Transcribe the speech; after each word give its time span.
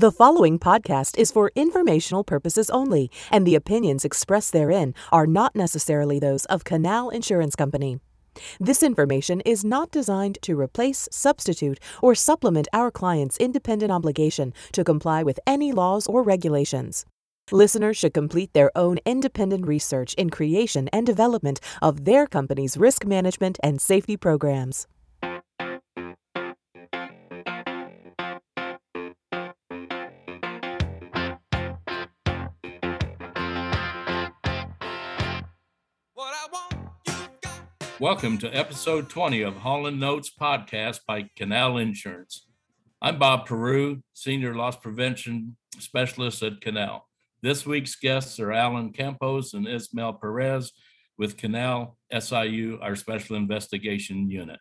The 0.00 0.10
following 0.10 0.58
podcast 0.58 1.18
is 1.18 1.30
for 1.30 1.52
informational 1.54 2.24
purposes 2.24 2.70
only, 2.70 3.10
and 3.30 3.46
the 3.46 3.54
opinions 3.54 4.02
expressed 4.02 4.50
therein 4.54 4.94
are 5.12 5.26
not 5.26 5.54
necessarily 5.54 6.18
those 6.18 6.46
of 6.46 6.64
Canal 6.64 7.10
Insurance 7.10 7.54
Company. 7.54 8.00
This 8.58 8.82
information 8.82 9.42
is 9.42 9.62
not 9.62 9.90
designed 9.90 10.38
to 10.40 10.58
replace, 10.58 11.06
substitute, 11.12 11.78
or 12.00 12.14
supplement 12.14 12.66
our 12.72 12.90
client's 12.90 13.36
independent 13.36 13.92
obligation 13.92 14.54
to 14.72 14.84
comply 14.84 15.22
with 15.22 15.38
any 15.46 15.70
laws 15.70 16.06
or 16.06 16.22
regulations. 16.22 17.04
Listeners 17.52 17.98
should 17.98 18.14
complete 18.14 18.54
their 18.54 18.70
own 18.74 19.00
independent 19.04 19.66
research 19.66 20.14
in 20.14 20.30
creation 20.30 20.88
and 20.94 21.04
development 21.04 21.60
of 21.82 22.06
their 22.06 22.26
company's 22.26 22.78
risk 22.78 23.04
management 23.04 23.58
and 23.62 23.82
safety 23.82 24.16
programs. 24.16 24.86
Welcome 38.00 38.38
to 38.38 38.48
episode 38.56 39.10
20 39.10 39.42
of 39.42 39.56
Holland 39.56 40.00
Notes 40.00 40.30
podcast 40.30 41.00
by 41.06 41.28
Canal 41.36 41.76
Insurance. 41.76 42.46
I'm 43.02 43.18
Bob 43.18 43.44
Peru, 43.44 44.02
Senior 44.14 44.54
Loss 44.54 44.76
Prevention 44.76 45.58
Specialist 45.78 46.42
at 46.42 46.62
Canal. 46.62 47.06
This 47.42 47.66
week's 47.66 47.96
guests 47.96 48.40
are 48.40 48.52
Alan 48.52 48.94
Campos 48.94 49.52
and 49.52 49.68
Ismael 49.68 50.14
Perez 50.14 50.72
with 51.18 51.36
Canal 51.36 51.98
SIU, 52.10 52.78
our 52.80 52.96
Special 52.96 53.36
Investigation 53.36 54.30
Unit. 54.30 54.60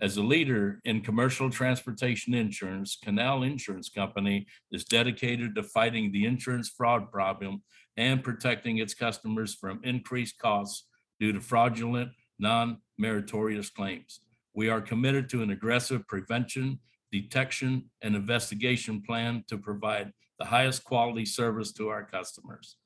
As 0.00 0.16
a 0.16 0.22
leader 0.22 0.80
in 0.86 1.02
commercial 1.02 1.50
transportation 1.50 2.32
insurance, 2.32 2.96
Canal 3.04 3.42
Insurance 3.42 3.90
Company 3.90 4.46
is 4.72 4.86
dedicated 4.86 5.54
to 5.54 5.62
fighting 5.62 6.12
the 6.12 6.24
insurance 6.24 6.70
fraud 6.74 7.12
problem 7.12 7.62
and 7.98 8.24
protecting 8.24 8.78
its 8.78 8.94
customers 8.94 9.54
from 9.54 9.82
increased 9.84 10.38
costs 10.38 10.86
due 11.20 11.34
to 11.34 11.42
fraudulent 11.42 12.12
non-meritorious 12.40 13.70
claims. 13.70 14.20
We 14.54 14.68
are 14.68 14.80
committed 14.80 15.28
to 15.30 15.42
an 15.42 15.50
aggressive 15.50 16.06
prevention, 16.08 16.80
detection, 17.12 17.90
and 18.02 18.16
investigation 18.16 19.02
plan 19.02 19.44
to 19.48 19.58
provide 19.58 20.12
the 20.38 20.46
highest 20.46 20.84
quality 20.84 21.24
service 21.24 21.72
to 21.74 21.88
our 21.88 22.04
customers. 22.04 22.76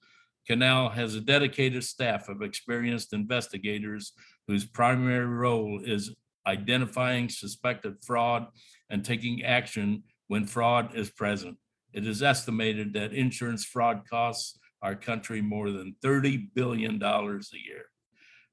Canal 0.46 0.90
has 0.90 1.14
a 1.14 1.20
dedicated 1.20 1.84
staff 1.84 2.28
of 2.28 2.42
experienced 2.42 3.12
investigators 3.14 4.12
whose 4.46 4.66
primary 4.66 5.26
role 5.26 5.80
is 5.82 6.14
identifying 6.46 7.28
suspected 7.30 7.96
fraud 8.04 8.46
and 8.90 9.04
taking 9.04 9.42
action 9.42 10.02
when 10.28 10.46
fraud 10.46 10.94
is 10.94 11.10
present. 11.10 11.56
It 11.94 12.06
is 12.06 12.22
estimated 12.22 12.92
that 12.94 13.14
insurance 13.14 13.64
fraud 13.64 14.02
costs 14.08 14.58
our 14.82 14.94
country 14.94 15.40
more 15.40 15.70
than 15.70 15.96
$30 16.04 16.48
billion 16.54 17.02
a 17.02 17.40
year. 17.64 17.86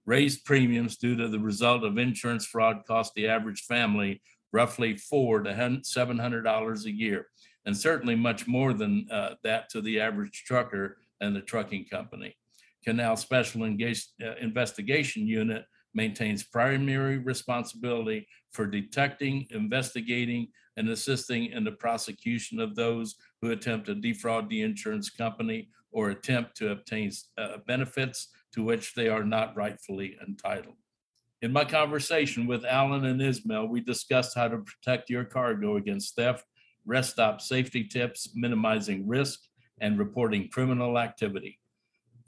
Raised 0.05 0.45
premiums 0.45 0.97
due 0.97 1.15
to 1.15 1.27
the 1.27 1.39
result 1.39 1.83
of 1.83 1.97
insurance 1.97 2.45
fraud 2.45 2.83
cost 2.87 3.13
the 3.13 3.27
average 3.27 3.61
family 3.61 4.21
roughly 4.53 4.95
four 4.95 5.41
to 5.41 5.79
seven 5.83 6.17
hundred 6.17 6.41
dollars 6.43 6.85
a 6.85 6.91
year, 6.91 7.27
and 7.65 7.75
certainly 7.75 8.15
much 8.15 8.47
more 8.47 8.73
than 8.73 9.07
uh, 9.11 9.35
that 9.43 9.69
to 9.69 9.81
the 9.81 9.99
average 9.99 10.43
trucker 10.45 10.97
and 11.21 11.35
the 11.35 11.41
trucking 11.41 11.85
company. 11.85 12.35
Canal 12.83 13.15
Special 13.15 13.63
Engage, 13.63 14.07
uh, 14.23 14.35
Investigation 14.41 15.27
Unit 15.27 15.63
maintains 15.93 16.43
primary 16.43 17.17
responsibility 17.17 18.27
for 18.51 18.65
detecting, 18.65 19.45
investigating, 19.51 20.47
and 20.77 20.89
assisting 20.89 21.45
in 21.51 21.63
the 21.63 21.71
prosecution 21.71 22.59
of 22.59 22.75
those 22.75 23.15
who 23.41 23.51
attempt 23.51 23.85
to 23.85 23.95
defraud 23.95 24.49
the 24.49 24.61
insurance 24.61 25.09
company 25.09 25.69
or 25.91 26.09
attempt 26.09 26.55
to 26.55 26.71
obtain 26.71 27.11
uh, 27.37 27.57
benefits 27.67 28.29
to 28.53 28.63
which 28.63 28.93
they 28.93 29.07
are 29.07 29.23
not 29.23 29.55
rightfully 29.55 30.17
entitled. 30.25 30.75
In 31.41 31.51
my 31.51 31.65
conversation 31.65 32.45
with 32.45 32.65
Alan 32.65 33.05
and 33.05 33.21
Ismael, 33.21 33.67
we 33.67 33.81
discussed 33.81 34.35
how 34.35 34.47
to 34.47 34.59
protect 34.59 35.09
your 35.09 35.25
cargo 35.25 35.77
against 35.77 36.15
theft, 36.15 36.45
rest 36.85 37.11
stop 37.11 37.41
safety 37.41 37.83
tips, 37.83 38.29
minimizing 38.35 39.07
risk, 39.07 39.39
and 39.79 39.97
reporting 39.97 40.49
criminal 40.49 40.99
activity. 40.99 41.59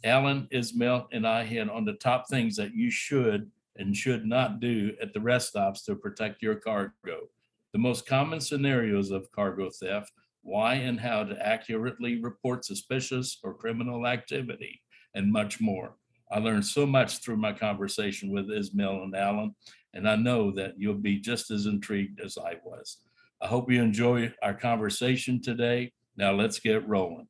Alan, 0.04 0.48
Ismael, 0.52 1.08
and 1.12 1.28
I 1.28 1.46
hit 1.46 1.70
on 1.70 1.86
the 1.86 1.94
top 1.94 2.28
things 2.28 2.56
that 2.56 2.74
you 2.74 2.90
should 2.90 3.52
and 3.78 3.96
should 3.96 4.26
not 4.26 4.60
do 4.60 4.94
at 5.02 5.14
the 5.14 5.22
rest 5.22 5.50
stops 5.50 5.84
to 5.86 5.96
protect 5.96 6.42
your 6.42 6.56
cargo. 6.56 7.30
The 7.72 7.80
most 7.80 8.06
common 8.06 8.42
scenarios 8.42 9.12
of 9.12 9.32
cargo 9.32 9.70
theft, 9.70 10.12
why 10.42 10.76
and 10.76 11.00
how 11.00 11.24
to 11.24 11.46
accurately 11.48 12.20
report 12.20 12.66
suspicious 12.66 13.40
or 13.44 13.54
criminal 13.54 14.06
activity, 14.06 14.82
and 15.16 15.32
much 15.32 15.62
more. 15.62 15.96
I 16.34 16.40
learned 16.40 16.66
so 16.66 16.88
much 16.88 17.20
through 17.20 17.38
my 17.38 17.54
conversation 17.54 18.32
with 18.32 18.50
Ismael 18.50 19.04
and 19.04 19.16
Alan, 19.16 19.54
and 19.94 20.10
I 20.10 20.16
know 20.16 20.50
that 20.54 20.74
you'll 20.80 20.96
be 20.96 21.20
just 21.20 21.52
as 21.52 21.68
intrigued 21.68 22.20
as 22.20 22.40
I 22.40 22.56
was. 22.66 22.98
I 23.40 23.46
hope 23.46 23.70
you 23.70 23.84
enjoy 23.84 24.34
our 24.42 24.56
conversation 24.56 25.40
today. 25.40 25.92
Now 26.18 26.32
let's 26.34 26.60
get 26.60 26.88
rolling. 26.90 27.28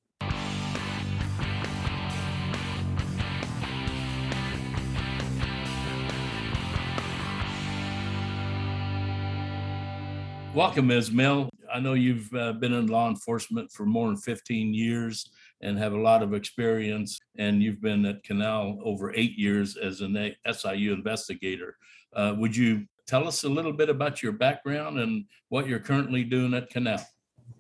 Welcome, 10.55 10.91
Ismael. 10.91 11.52
I 11.73 11.79
know 11.79 11.93
you've 11.93 12.31
uh, 12.35 12.53
been 12.53 12.73
in 12.73 12.85
law 12.85 13.09
enforcement 13.09 13.71
for 13.71 13.83
more 13.87 14.07
than 14.07 14.17
15 14.17 14.75
years 14.75 15.31
and 15.61 15.77
have 15.79 15.93
a 15.93 15.99
lot 15.99 16.21
of 16.21 16.35
experience. 16.35 17.17
And 17.39 17.63
you've 17.63 17.81
been 17.81 18.05
at 18.05 18.23
Canal 18.23 18.79
over 18.83 19.11
eight 19.15 19.39
years 19.39 19.75
as 19.75 20.01
an 20.01 20.35
SIU 20.49 20.93
investigator. 20.93 21.77
Uh, 22.15 22.35
would 22.37 22.55
you 22.55 22.85
tell 23.07 23.27
us 23.27 23.43
a 23.43 23.49
little 23.49 23.73
bit 23.73 23.89
about 23.89 24.21
your 24.21 24.33
background 24.33 24.99
and 24.99 25.25
what 25.49 25.67
you're 25.67 25.79
currently 25.79 26.23
doing 26.23 26.53
at 26.53 26.69
Canal? 26.69 27.03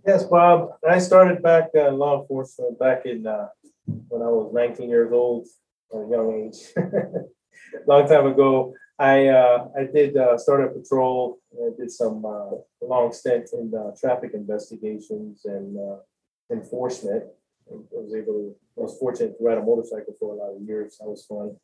Yes, 0.05 0.25
Bob. 0.25 0.69
I 0.87 0.99
started 0.99 1.41
back 1.41 1.69
uh, 1.75 1.89
law 1.89 2.21
enforcement 2.21 2.77
back 2.77 3.07
in 3.07 3.25
uh, 3.25 3.47
when 4.09 4.21
I 4.21 4.27
was 4.27 4.53
19 4.53 4.89
years 4.89 5.11
old, 5.11 5.47
a 5.91 5.97
young 6.07 6.51
age, 6.51 6.57
long 7.87 8.07
time 8.07 8.27
ago. 8.27 8.75
I 8.99 9.27
uh, 9.27 9.67
I 9.77 9.85
did 9.85 10.15
uh, 10.15 10.37
start 10.37 10.63
a 10.63 10.67
patrol. 10.67 11.39
I 11.61 11.69
did 11.77 11.91
some 11.91 12.25
uh, 12.25 12.57
long 12.81 13.11
stint 13.11 13.49
in 13.53 13.73
uh, 13.73 13.91
traffic 13.99 14.31
investigations 14.33 15.45
and 15.45 15.77
uh, 15.77 15.97
enforcement. 16.51 17.23
I 17.71 17.75
was 17.91 18.13
able 18.13 18.33
to. 18.33 18.55
I 18.77 18.81
was 18.81 18.97
fortunate 18.97 19.37
to 19.37 19.43
ride 19.43 19.59
a 19.59 19.61
motorcycle 19.61 20.15
for 20.19 20.33
a 20.33 20.37
lot 20.37 20.55
of 20.55 20.61
years. 20.63 20.97
That 20.99 21.07
was 21.07 21.25
fun. 21.25 21.55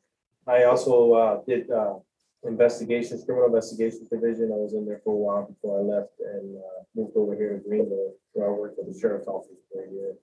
I 0.47 0.63
also 0.66 1.13
uh, 1.13 1.39
did 1.47 1.69
uh, 1.72 1.95
investigations, 2.44 3.23
criminal 3.25 3.47
investigations 3.47 4.09
division. 4.09 4.51
I 4.53 4.57
was 4.57 4.73
in 4.73 4.85
there 4.85 5.01
for 5.03 5.13
a 5.13 5.17
while 5.17 5.47
before 5.47 5.79
I 5.79 5.83
left 5.83 6.13
and 6.19 6.57
moved 6.95 7.17
over 7.17 7.35
here 7.35 7.53
to 7.53 7.67
Greenville, 7.67 8.13
where 8.33 8.47
I 8.47 8.51
worked 8.51 8.79
at 8.79 8.85
the 8.85 8.97
sheriff's 8.97 9.27
office 9.27 9.57
for 9.71 9.83
a 9.83 9.91
year. 9.91 10.13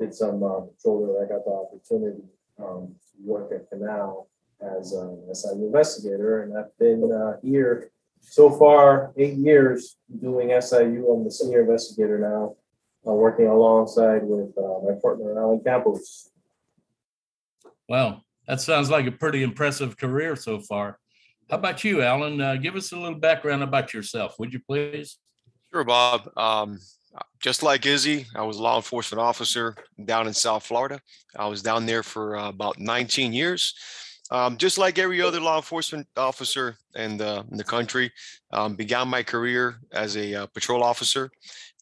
Did 0.00 0.14
some 0.14 0.40
patrol. 0.40 1.20
I 1.22 1.28
got 1.28 1.44
the 1.44 1.52
opportunity 1.52 2.22
um, 2.58 2.94
to 3.12 3.22
work 3.22 3.52
at 3.52 3.68
Canal 3.70 4.28
as 4.60 4.92
an 4.92 5.22
SIU 5.32 5.66
investigator, 5.66 6.42
and 6.42 6.58
I've 6.58 6.76
been 6.78 7.08
here 7.42 7.90
so 8.20 8.50
far 8.50 9.12
eight 9.16 9.34
years 9.34 9.96
doing 10.20 10.48
SIU. 10.60 11.08
I'm 11.10 11.24
the 11.24 11.30
senior 11.30 11.62
investigator 11.62 12.18
now, 12.18 12.56
uh, 13.10 13.14
working 13.14 13.46
alongside 13.46 14.22
with 14.22 14.56
uh, 14.58 14.86
my 14.86 14.98
partner 15.00 15.38
Alan 15.38 15.60
Campos. 15.64 16.30
Wow, 17.88 18.22
that 18.48 18.60
sounds 18.60 18.90
like 18.90 19.06
a 19.06 19.12
pretty 19.12 19.42
impressive 19.42 19.96
career 19.96 20.36
so 20.36 20.60
far. 20.60 20.98
How 21.48 21.58
about 21.58 21.84
you, 21.84 22.02
Alan? 22.02 22.40
Uh, 22.40 22.56
give 22.56 22.74
us 22.74 22.90
a 22.92 22.96
little 22.96 23.18
background 23.18 23.62
about 23.62 23.94
yourself, 23.94 24.34
would 24.38 24.52
you 24.52 24.60
please? 24.60 25.18
Sure, 25.70 25.84
Bob. 25.84 26.28
Um, 26.36 26.80
just 27.40 27.62
like 27.62 27.86
Izzy, 27.86 28.26
I 28.34 28.42
was 28.42 28.58
a 28.58 28.62
law 28.62 28.76
enforcement 28.76 29.20
officer 29.20 29.76
down 30.04 30.26
in 30.26 30.34
South 30.34 30.64
Florida. 30.64 31.00
I 31.36 31.46
was 31.46 31.62
down 31.62 31.86
there 31.86 32.02
for 32.02 32.36
uh, 32.36 32.48
about 32.48 32.78
19 32.78 33.32
years. 33.32 33.74
Um, 34.30 34.56
just 34.56 34.76
like 34.76 34.98
every 34.98 35.22
other 35.22 35.40
law 35.40 35.56
enforcement 35.56 36.06
officer 36.16 36.76
in 36.94 37.16
the, 37.16 37.44
in 37.50 37.56
the 37.56 37.64
country, 37.64 38.10
um, 38.52 38.74
began 38.74 39.08
my 39.08 39.22
career 39.22 39.76
as 39.92 40.16
a 40.16 40.34
uh, 40.34 40.46
patrol 40.46 40.82
officer, 40.82 41.30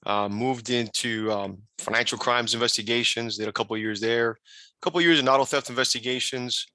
uh, 0.05 0.29
moved 0.29 0.71
into 0.71 1.33
um, 1.33 1.59
financial 1.79 2.19
crimes 2.19 2.55
investigations, 2.55 3.39
did 3.39 3.49
a 3.49 3.53
couple 3.53 3.77
years 3.77 4.01
there, 4.01 4.31
a 4.31 4.37
couple 4.83 5.01
years 5.01 5.19
in 5.19 5.29
auto 5.29 5.45
theft 5.45 5.71
investigations, 5.71 6.67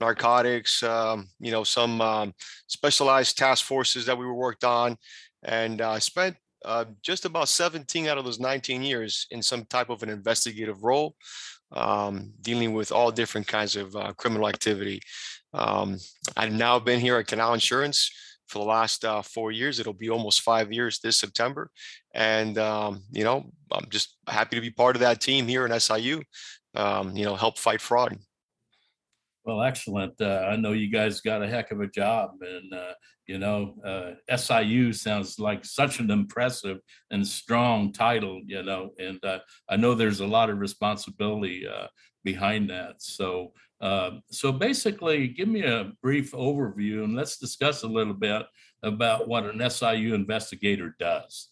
narcotics, 0.00 0.82
um, 0.82 1.28
you 1.40 1.50
know, 1.50 1.64
some 1.64 2.00
um, 2.00 2.34
specialized 2.68 3.36
task 3.36 3.64
forces 3.64 4.06
that 4.06 4.16
we 4.16 4.26
were 4.26 4.34
worked 4.34 4.64
on, 4.64 4.96
and 5.42 5.80
I 5.80 5.96
uh, 5.96 6.00
spent 6.00 6.36
uh, 6.64 6.84
just 7.02 7.24
about 7.24 7.48
17 7.48 8.06
out 8.06 8.18
of 8.18 8.24
those 8.24 8.40
19 8.40 8.82
years 8.82 9.26
in 9.30 9.42
some 9.42 9.64
type 9.64 9.90
of 9.90 10.02
an 10.02 10.08
investigative 10.08 10.82
role 10.82 11.14
um, 11.72 12.32
dealing 12.40 12.72
with 12.72 12.92
all 12.92 13.10
different 13.10 13.46
kinds 13.46 13.76
of 13.76 13.94
uh, 13.96 14.12
criminal 14.14 14.48
activity. 14.48 15.00
Um, 15.52 15.98
I've 16.36 16.52
now 16.52 16.78
been 16.78 17.00
here 17.00 17.16
at 17.16 17.26
Canal 17.26 17.54
Insurance 17.54 18.10
for 18.46 18.58
the 18.60 18.64
last 18.64 19.04
uh, 19.04 19.22
four 19.22 19.50
years. 19.50 19.80
It'll 19.80 19.92
be 19.92 20.10
almost 20.10 20.42
five 20.42 20.72
years 20.72 21.00
this 21.00 21.16
September. 21.16 21.70
And, 22.14 22.58
um, 22.58 23.02
you 23.10 23.24
know, 23.24 23.50
I'm 23.72 23.86
just 23.90 24.16
happy 24.28 24.56
to 24.56 24.62
be 24.62 24.70
part 24.70 24.96
of 24.96 25.00
that 25.00 25.20
team 25.20 25.48
here 25.48 25.66
in 25.66 25.80
SIU, 25.80 26.22
um, 26.74 27.16
you 27.16 27.24
know, 27.24 27.34
help 27.34 27.58
fight 27.58 27.80
fraud. 27.80 28.16
Well, 29.46 29.62
excellent. 29.62 30.20
Uh, 30.20 30.44
I 30.50 30.56
know 30.56 30.72
you 30.72 30.90
guys 30.90 31.20
got 31.20 31.40
a 31.40 31.48
heck 31.48 31.70
of 31.70 31.80
a 31.80 31.86
job, 31.86 32.32
and 32.40 32.74
uh, 32.74 32.94
you 33.28 33.38
know, 33.38 33.76
uh, 33.86 34.36
SIU 34.36 34.92
sounds 34.92 35.38
like 35.38 35.64
such 35.64 36.00
an 36.00 36.10
impressive 36.10 36.78
and 37.12 37.24
strong 37.24 37.92
title. 37.92 38.42
You 38.44 38.64
know, 38.64 38.90
and 38.98 39.24
uh, 39.24 39.38
I 39.68 39.76
know 39.76 39.94
there's 39.94 40.18
a 40.18 40.26
lot 40.26 40.50
of 40.50 40.58
responsibility 40.58 41.64
uh, 41.64 41.86
behind 42.24 42.70
that. 42.70 42.96
So, 42.98 43.52
uh, 43.80 44.18
so 44.32 44.50
basically, 44.50 45.28
give 45.28 45.46
me 45.46 45.62
a 45.62 45.92
brief 46.02 46.32
overview, 46.32 47.04
and 47.04 47.14
let's 47.14 47.38
discuss 47.38 47.84
a 47.84 47.88
little 47.88 48.14
bit 48.14 48.46
about 48.82 49.28
what 49.28 49.44
an 49.44 49.70
SIU 49.70 50.14
investigator 50.14 50.96
does. 50.98 51.50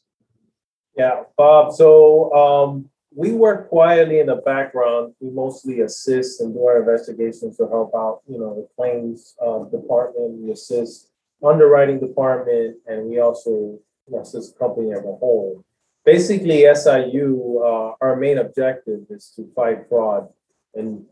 Yeah, 0.96 1.22
Bob. 1.36 1.72
So 1.72 2.32
um, 2.34 2.90
we 3.14 3.32
work 3.32 3.68
quietly 3.68 4.18
in 4.18 4.26
the 4.26 4.36
background. 4.36 5.14
We 5.20 5.30
mostly 5.30 5.80
assist 5.80 6.40
and 6.40 6.52
do 6.52 6.64
our 6.66 6.80
investigations 6.80 7.56
to 7.58 7.68
help 7.68 7.92
out, 7.94 8.22
you 8.26 8.38
know, 8.38 8.54
the 8.54 8.68
claims 8.76 9.36
uh, 9.44 9.64
department. 9.64 10.42
We 10.42 10.50
assist 10.50 11.10
underwriting 11.42 12.00
department, 12.00 12.78
and 12.86 13.06
we 13.06 13.20
also 13.20 13.78
assist 14.20 14.58
company 14.58 14.92
as 14.92 15.00
a 15.00 15.02
whole. 15.02 15.64
Basically, 16.04 16.66
SIU, 16.74 17.62
uh, 17.64 17.94
our 18.00 18.16
main 18.16 18.38
objective 18.38 19.00
is 19.10 19.32
to 19.36 19.48
fight 19.54 19.88
fraud, 19.88 20.28
and 20.74 21.04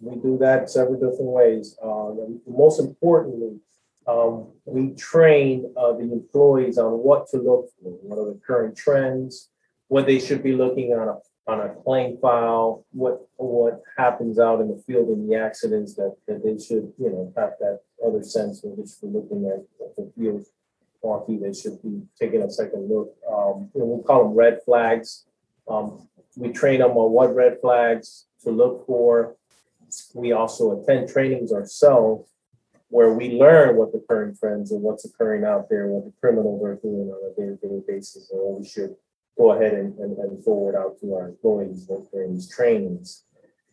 we 0.00 0.16
do 0.16 0.38
that 0.38 0.70
several 0.70 0.94
different 0.94 1.32
ways. 1.32 1.76
Uh, 1.82 2.12
most 2.46 2.78
importantly, 2.80 3.58
um, 4.06 4.48
we 4.64 4.94
train 4.94 5.72
uh, 5.76 5.92
the 5.92 6.10
employees 6.12 6.78
on 6.78 6.92
what 6.92 7.28
to 7.28 7.38
look 7.38 7.68
for, 7.82 7.90
what 8.02 8.18
are 8.18 8.32
the 8.32 8.40
current 8.46 8.76
trends, 8.76 9.50
what 9.88 10.06
they 10.06 10.18
should 10.18 10.42
be 10.42 10.52
looking 10.52 10.92
on 10.92 11.08
a 11.08 11.16
on 11.50 11.60
a 11.60 11.74
claim 11.82 12.16
file, 12.18 12.84
what, 12.92 13.26
what 13.36 13.82
happens 13.98 14.38
out 14.38 14.60
in 14.60 14.68
the 14.68 14.82
field 14.86 15.08
in 15.08 15.28
the 15.28 15.34
accidents 15.34 15.94
that, 15.94 16.16
that 16.26 16.44
they 16.44 16.56
should, 16.56 16.92
you 16.98 17.10
know, 17.10 17.32
have 17.36 17.52
that 17.58 17.80
other 18.06 18.22
sense 18.22 18.62
of 18.64 18.70
we're 19.02 19.20
looking 19.20 19.50
at 19.50 19.64
the 19.96 20.10
field 20.16 20.44
wonky, 21.02 21.40
they 21.40 21.52
should 21.52 21.82
be 21.82 22.02
taking 22.18 22.42
a 22.42 22.50
second 22.50 22.88
look. 22.88 23.14
Um, 23.28 23.70
you 23.74 23.80
know, 23.80 23.86
we 23.86 24.04
call 24.04 24.24
them 24.24 24.34
red 24.34 24.60
flags. 24.64 25.24
Um, 25.68 26.08
we 26.36 26.52
train 26.52 26.80
them 26.80 26.92
on 26.92 27.10
what 27.10 27.34
red 27.34 27.58
flags 27.60 28.26
to 28.44 28.50
look 28.50 28.86
for. 28.86 29.36
We 30.14 30.32
also 30.32 30.80
attend 30.80 31.08
trainings 31.08 31.52
ourselves 31.52 32.30
where 32.88 33.12
we 33.12 33.38
learn 33.38 33.76
what 33.76 33.92
the 33.92 34.04
current 34.08 34.38
trends 34.38 34.72
and 34.72 34.82
what's 34.82 35.04
occurring 35.04 35.44
out 35.44 35.68
there, 35.68 35.86
what 35.86 36.04
the 36.04 36.12
criminals 36.20 36.62
are 36.64 36.74
doing 36.76 37.08
on 37.08 37.30
a 37.30 37.34
day-to-day 37.40 37.82
basis, 37.86 38.30
and 38.30 38.40
what 38.40 38.60
we 38.60 38.66
should 38.66 38.94
go 39.40 39.52
ahead 39.52 39.72
and, 39.72 39.98
and, 39.98 40.18
and 40.18 40.44
forward 40.44 40.76
out 40.76 41.00
to 41.00 41.14
our 41.14 41.28
employees 41.28 41.88
during 42.12 42.34
these 42.34 42.48
trainings. 42.54 43.24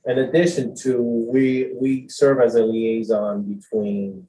In 0.06 0.20
addition 0.20 0.74
to, 0.84 1.02
we, 1.02 1.74
we 1.76 2.08
serve 2.08 2.40
as 2.40 2.56
a 2.56 2.64
liaison 2.64 3.44
between 3.54 4.26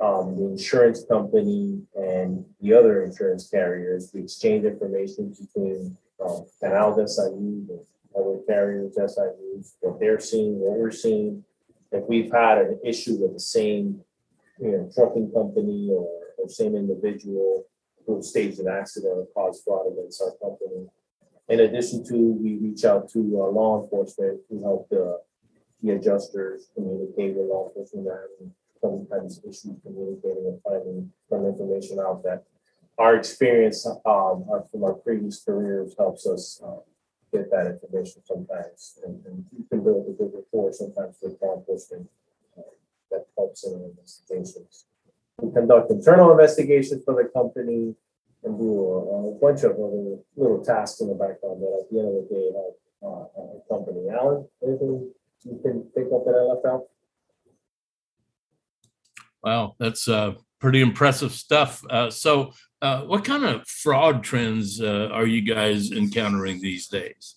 um, 0.00 0.36
the 0.36 0.44
insurance 0.44 1.04
company 1.10 1.82
and 1.96 2.44
the 2.60 2.72
other 2.72 3.02
insurance 3.02 3.48
carriers. 3.50 4.12
We 4.14 4.20
exchange 4.22 4.64
information 4.64 5.34
between 5.36 5.96
um, 6.24 6.46
Canal's 6.62 7.16
SIU, 7.16 7.66
the 7.66 7.84
other 8.16 8.38
carriers, 8.46 8.94
SIUs, 8.96 9.72
what 9.80 9.98
they're 9.98 10.20
seeing, 10.20 10.60
what 10.60 10.78
we're 10.78 10.92
seeing. 10.92 11.42
If 11.90 12.04
we've 12.08 12.30
had 12.30 12.58
an 12.58 12.78
issue 12.84 13.16
with 13.16 13.32
the 13.32 13.40
same, 13.40 14.02
you 14.60 14.70
know, 14.70 14.90
trucking 14.94 15.32
company 15.32 15.88
or, 15.90 16.08
or 16.38 16.48
same 16.48 16.76
individual, 16.76 17.64
who 18.06 18.22
staged 18.22 18.58
an 18.60 18.68
accident 18.68 19.12
or 19.12 19.26
caused 19.34 19.64
fraud 19.64 19.92
against 19.92 20.22
our 20.22 20.32
company. 20.42 20.86
In 21.48 21.60
addition 21.60 22.04
to, 22.08 22.16
we 22.16 22.56
reach 22.56 22.84
out 22.84 23.08
to 23.10 23.20
uh, 23.20 23.50
law 23.50 23.82
enforcement 23.82 24.40
to 24.48 24.62
help 24.62 24.88
the, 24.88 25.18
the 25.82 25.90
adjusters 25.92 26.68
communicate 26.74 27.36
with 27.36 27.46
law 27.46 27.68
enforcement 27.68 28.08
and 28.40 28.50
some 28.80 29.06
kinds 29.10 29.38
of 29.38 29.44
issues 29.44 29.76
communicating 29.84 30.46
and 30.46 30.60
finding 30.62 31.12
some 31.28 31.46
information 31.46 31.98
out 32.00 32.22
that 32.24 32.44
our 32.98 33.16
experience 33.16 33.86
um, 33.86 34.44
from 34.70 34.84
our 34.84 34.94
previous 34.94 35.42
careers 35.44 35.94
helps 35.98 36.26
us 36.26 36.60
uh, 36.64 36.80
get 37.32 37.50
that 37.50 37.66
information 37.66 38.22
sometimes. 38.24 38.98
And, 39.04 39.24
and 39.26 39.44
you 39.56 39.64
can 39.68 39.84
build 39.84 40.06
a 40.08 40.12
good 40.12 40.32
rapport 40.34 40.72
sometimes 40.72 41.16
with 41.20 41.36
law 41.42 41.58
enforcement 41.58 42.08
uh, 42.56 42.62
that 43.10 43.26
helps 43.36 43.64
in 43.64 43.74
investigations. 43.74 44.86
We 45.40 45.52
conduct 45.52 45.90
internal 45.90 46.30
investigations 46.30 47.04
for 47.04 47.14
the 47.14 47.28
company 47.28 47.94
and 48.42 48.58
do 48.58 48.84
a, 48.84 49.28
a 49.28 49.34
bunch 49.34 49.64
of 49.64 49.72
other 49.72 50.18
little 50.36 50.64
tasks 50.64 51.00
in 51.00 51.08
the 51.08 51.14
background 51.14 51.62
that 51.62 51.80
at 51.80 51.90
the 51.90 51.98
end 51.98 52.08
of 52.08 52.14
the 52.14 52.34
day 52.34 52.50
help 52.52 52.80
uh, 53.02 53.40
our 53.40 53.62
company. 53.68 54.08
Alan, 54.08 54.48
anything 54.66 55.12
you 55.44 55.60
can 55.62 55.82
pick 55.94 56.06
up 56.12 56.24
that 56.24 56.34
I 56.34 56.42
left 56.42 56.66
out? 56.66 56.84
Wow, 59.42 59.76
that's 59.78 60.08
uh, 60.08 60.34
pretty 60.58 60.80
impressive 60.80 61.32
stuff. 61.32 61.84
Uh, 61.88 62.10
so, 62.10 62.52
uh, 62.82 63.02
what 63.02 63.24
kind 63.24 63.44
of 63.44 63.66
fraud 63.68 64.24
trends 64.24 64.80
uh, 64.80 65.08
are 65.12 65.26
you 65.26 65.42
guys 65.42 65.92
encountering 65.92 66.60
these 66.60 66.88
days? 66.88 67.36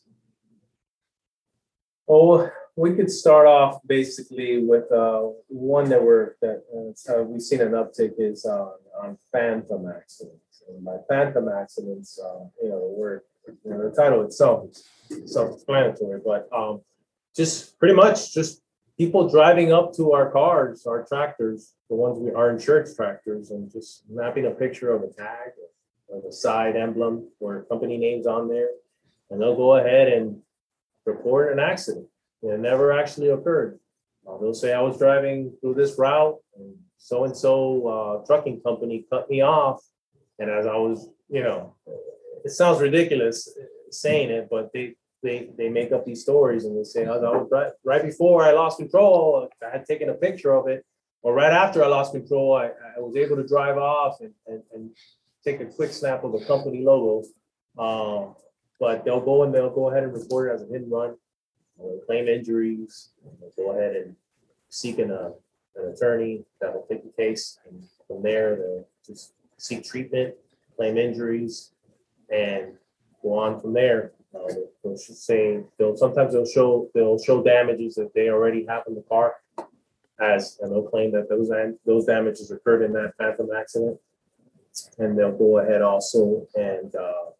Oh, 2.07 2.49
we 2.79 2.95
could 2.95 3.11
start 3.11 3.45
off 3.45 3.81
basically 3.85 4.65
with 4.65 4.89
uh, 4.89 5.23
one 5.49 5.89
that 5.89 6.01
we're 6.01 6.35
that 6.41 6.63
uh, 7.09 7.23
we've 7.23 7.41
seen 7.41 7.59
an 7.59 7.71
uptick 7.71 8.13
is 8.17 8.45
on 8.45 8.71
on 9.03 9.17
phantom 9.33 9.85
accidents. 9.89 10.63
And 10.67 10.85
by 10.85 10.95
phantom 11.09 11.49
accidents, 11.49 12.17
uh, 12.23 12.45
you 12.63 12.69
know, 12.69 12.93
we're 12.97 13.23
you 13.47 13.71
know, 13.71 13.89
the 13.89 13.93
title 13.93 14.23
itself 14.23 14.69
is 15.09 15.33
self-explanatory, 15.33 16.21
but 16.23 16.47
um, 16.55 16.81
just 17.35 17.77
pretty 17.79 17.95
much 17.95 18.33
just 18.33 18.61
people 18.97 19.27
driving 19.27 19.73
up 19.73 19.93
to 19.95 20.13
our 20.13 20.31
cars, 20.31 20.85
our 20.85 21.03
tractors, 21.03 21.73
the 21.89 21.95
ones 21.95 22.17
we 22.17 22.31
our 22.31 22.49
insurance 22.49 22.95
tractors, 22.95 23.51
and 23.51 23.69
just 23.69 24.07
snapping 24.07 24.45
a 24.45 24.51
picture 24.51 24.91
of 24.91 25.03
a 25.03 25.07
tag 25.07 25.51
or 26.07 26.21
the 26.25 26.31
side 26.31 26.77
emblem 26.77 27.27
or 27.41 27.63
company 27.63 27.97
names 27.97 28.25
on 28.25 28.47
there, 28.47 28.69
and 29.29 29.41
they'll 29.41 29.57
go 29.57 29.75
ahead 29.75 30.07
and 30.07 30.37
report 31.05 31.51
an 31.51 31.59
accident. 31.59 32.07
It 32.41 32.59
never 32.59 32.91
actually 32.91 33.29
occurred. 33.29 33.79
Uh, 34.27 34.37
they'll 34.37 34.53
say 34.53 34.73
I 34.73 34.81
was 34.81 34.97
driving 34.97 35.53
through 35.59 35.75
this 35.75 35.97
route 35.97 36.37
and 36.57 36.75
so 36.97 37.23
and 37.23 37.35
so 37.35 38.23
trucking 38.27 38.61
company 38.61 39.05
cut 39.09 39.29
me 39.29 39.41
off. 39.41 39.81
And 40.37 40.49
as 40.49 40.65
I 40.65 40.75
was, 40.75 41.09
you 41.29 41.43
know, 41.43 41.75
it 42.45 42.51
sounds 42.51 42.79
ridiculous 42.79 43.49
saying 43.91 44.29
it, 44.29 44.47
but 44.49 44.71
they 44.73 44.95
they 45.23 45.49
they 45.57 45.69
make 45.69 45.91
up 45.91 46.05
these 46.05 46.21
stories 46.21 46.65
and 46.65 46.77
they 46.77 46.83
say, 46.83 47.05
I 47.05 47.17
was 47.17 47.47
right, 47.51 47.71
right 47.83 48.03
before 48.03 48.43
I 48.43 48.51
lost 48.51 48.77
control, 48.77 49.49
I 49.61 49.69
had 49.69 49.85
taken 49.85 50.09
a 50.09 50.13
picture 50.13 50.53
of 50.53 50.67
it, 50.67 50.85
or 51.21 51.33
right 51.33 51.51
after 51.51 51.83
I 51.83 51.87
lost 51.87 52.13
control, 52.13 52.55
I, 52.55 52.67
I 52.67 52.99
was 52.99 53.15
able 53.17 53.35
to 53.37 53.47
drive 53.47 53.77
off 53.77 54.17
and, 54.21 54.33
and, 54.47 54.63
and 54.73 54.91
take 55.43 55.59
a 55.59 55.65
quick 55.65 55.91
snap 55.91 56.23
of 56.23 56.31
the 56.31 56.45
company 56.45 56.83
logo. 56.83 57.27
Um, 57.77 58.35
but 58.79 59.03
they'll 59.03 59.19
go 59.19 59.43
and 59.43 59.53
they'll 59.53 59.69
go 59.69 59.89
ahead 59.89 60.03
and 60.03 60.13
report 60.13 60.49
it 60.49 60.53
as 60.53 60.61
a 60.61 60.67
hit 60.67 60.83
and 60.83 60.91
run 60.91 61.15
uh, 61.81 62.05
claim 62.05 62.27
injuries, 62.27 63.09
go 63.57 63.71
ahead 63.71 63.95
and 63.95 64.15
seek 64.69 64.99
an, 64.99 65.11
uh, 65.11 65.31
an 65.75 65.93
attorney 65.93 66.43
that 66.61 66.73
will 66.73 66.85
take 66.89 67.03
the 67.03 67.11
case. 67.11 67.59
And 67.67 67.83
from 68.07 68.21
there, 68.21 68.55
they'll 68.55 68.87
just 69.05 69.33
seek 69.57 69.83
treatment, 69.83 70.35
claim 70.75 70.97
injuries, 70.97 71.71
and 72.29 72.73
go 73.21 73.33
on 73.33 73.59
from 73.59 73.73
there. 73.73 74.11
Uh, 74.33 74.47
they'll- 74.83 74.97
say, 74.97 75.63
they'll, 75.77 75.95
sometimes 75.97 76.33
they'll 76.33 76.45
show, 76.45 76.89
they'll 76.93 77.17
show 77.17 77.41
damages 77.43 77.95
that 77.95 78.13
they 78.13 78.29
already 78.29 78.65
have 78.65 78.83
in 78.87 78.95
the 78.95 79.01
car 79.03 79.35
as, 80.19 80.59
and 80.61 80.71
they'll 80.71 80.83
claim 80.83 81.11
that 81.11 81.29
those, 81.29 81.49
those 81.85 82.05
damages 82.05 82.51
occurred 82.51 82.83
in 82.83 82.93
that 82.93 83.13
phantom 83.17 83.49
accident. 83.57 83.99
And 84.97 85.17
they'll 85.17 85.37
go 85.37 85.59
ahead 85.59 85.81
also 85.81 86.47
and, 86.55 86.93
uh, 86.95 87.31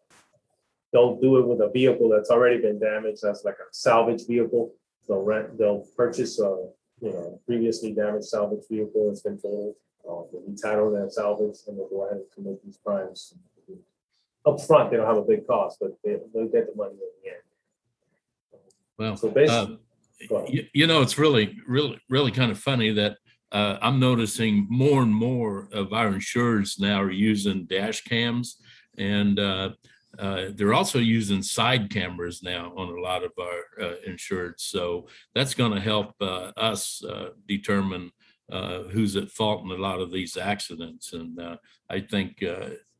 they'll 0.92 1.20
do 1.20 1.38
it 1.38 1.46
with 1.46 1.60
a 1.60 1.70
vehicle 1.70 2.08
that's 2.08 2.30
already 2.30 2.60
been 2.60 2.78
damaged, 2.78 3.20
that's 3.22 3.44
like 3.44 3.54
a 3.54 3.72
salvage 3.72 4.26
vehicle. 4.26 4.72
They'll 5.08 5.22
rent, 5.22 5.58
they'll 5.58 5.86
purchase 5.96 6.38
a, 6.40 6.68
you 7.00 7.12
know, 7.12 7.40
previously 7.46 7.92
damaged 7.92 8.26
salvage 8.26 8.64
vehicle 8.70 9.08
that's 9.08 9.22
been 9.22 9.36
totaled. 9.36 9.74
Uh, 10.08 10.22
they'll 10.32 10.44
entitle 10.46 10.90
that 10.92 11.12
salvage 11.12 11.58
and 11.66 11.78
they'll 11.78 11.88
go 11.88 12.04
ahead 12.06 12.18
and 12.18 12.26
commit 12.34 12.64
these 12.64 12.78
crimes. 12.84 13.34
Up 14.46 14.60
front, 14.60 14.90
they 14.90 14.96
don't 14.96 15.06
have 15.06 15.18
a 15.18 15.22
big 15.22 15.46
cost, 15.46 15.78
but 15.80 15.92
they, 16.02 16.16
they'll 16.32 16.48
get 16.48 16.66
the 16.70 16.74
money 16.74 16.94
in 16.94 16.98
the 17.22 17.30
end. 17.30 17.42
Well, 18.98 19.16
So 19.16 19.28
uh, 19.28 19.32
basically, 19.32 19.78
ahead. 20.30 20.48
you, 20.48 20.66
you 20.72 20.86
know, 20.86 21.02
it's 21.02 21.18
really, 21.18 21.56
really, 21.66 22.00
really 22.08 22.30
kind 22.30 22.50
of 22.50 22.58
funny 22.58 22.90
that 22.92 23.18
uh, 23.52 23.78
I'm 23.82 24.00
noticing 24.00 24.66
more 24.70 25.02
and 25.02 25.14
more 25.14 25.68
of 25.72 25.92
our 25.92 26.08
insurers 26.08 26.78
now 26.78 27.02
are 27.02 27.10
using 27.10 27.66
dash 27.66 28.02
cams 28.04 28.56
and 28.96 29.38
uh, 29.38 29.70
uh, 30.20 30.50
they're 30.54 30.74
also 30.74 30.98
using 30.98 31.42
side 31.42 31.88
cameras 31.88 32.42
now 32.42 32.74
on 32.76 32.88
a 32.88 33.00
lot 33.00 33.24
of 33.24 33.32
our 33.40 33.86
uh, 33.86 33.94
insureds. 34.06 34.60
So 34.60 35.06
that's 35.34 35.54
going 35.54 35.72
to 35.72 35.80
help 35.80 36.14
uh, 36.20 36.52
us 36.56 37.02
uh, 37.02 37.30
determine 37.48 38.10
uh, 38.52 38.82
who's 38.82 39.16
at 39.16 39.30
fault 39.30 39.64
in 39.64 39.70
a 39.70 39.82
lot 39.82 40.00
of 40.00 40.10
these 40.10 40.36
accidents. 40.36 41.14
And 41.14 41.40
I 41.88 42.00
think 42.00 42.44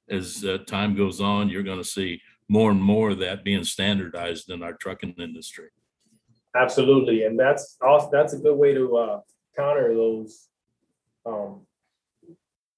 as 0.08 0.44
time 0.66 0.94
goes 0.96 1.20
on, 1.20 1.50
you're 1.50 1.62
going 1.62 1.82
to 1.82 1.84
see 1.84 2.22
more 2.48 2.70
and 2.70 2.82
more 2.82 3.10
of 3.10 3.18
that 3.18 3.44
being 3.44 3.64
standardized 3.64 4.50
in 4.50 4.62
our 4.62 4.72
trucking 4.72 5.14
industry. 5.18 5.68
Absolutely, 6.56 7.24
and 7.24 7.38
that's 7.38 7.76
that's 8.10 8.32
a 8.32 8.38
good 8.38 8.56
way 8.56 8.74
to 8.74 9.20
counter 9.56 9.94
those. 9.94 10.48
Um. 11.26 11.66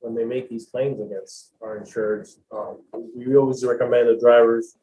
When 0.03 0.15
they 0.17 0.25
make 0.25 0.51
these 0.51 0.67
claims 0.67 1.01
against 1.01 1.53
our 1.63 1.79
insureds, 1.79 2.39
um, 2.51 2.83
we 3.15 3.37
always 3.37 3.65
recommend 3.65 4.09
the 4.09 4.19
drivers. 4.21 4.77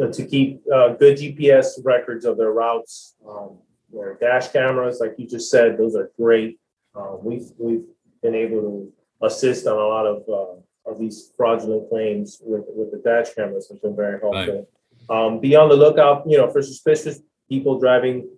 To 0.00 0.24
keep 0.26 0.62
uh 0.74 0.94
good 0.94 1.18
GPS 1.18 1.66
records 1.84 2.24
of 2.24 2.36
their 2.38 2.50
routes, 2.52 3.14
um, 3.28 3.58
their 3.92 4.14
dash 4.14 4.48
cameras, 4.48 4.98
like 5.00 5.14
you 5.18 5.26
just 5.28 5.50
said, 5.50 5.76
those 5.78 5.94
are 5.94 6.10
great. 6.18 6.58
Uh, 6.96 7.16
we've, 7.22 7.48
we've 7.58 7.84
been 8.22 8.34
able 8.34 8.60
to 8.62 8.92
assist 9.26 9.66
on 9.66 9.76
a 9.76 9.86
lot 9.94 10.06
of 10.06 10.18
uh 10.28 10.90
of 10.90 10.98
these 10.98 11.32
fraudulent 11.36 11.88
claims 11.90 12.38
with 12.42 12.64
with 12.68 12.90
the 12.90 12.98
dash 13.08 13.34
cameras, 13.34 13.68
has 13.68 13.78
been 13.78 13.94
very 13.94 14.18
helpful. 14.18 14.66
Um, 15.10 15.40
be 15.40 15.54
on 15.54 15.68
the 15.68 15.76
lookout, 15.76 16.24
you 16.26 16.38
know, 16.38 16.50
for 16.50 16.62
suspicious 16.62 17.20
people 17.48 17.78
driving 17.78 18.28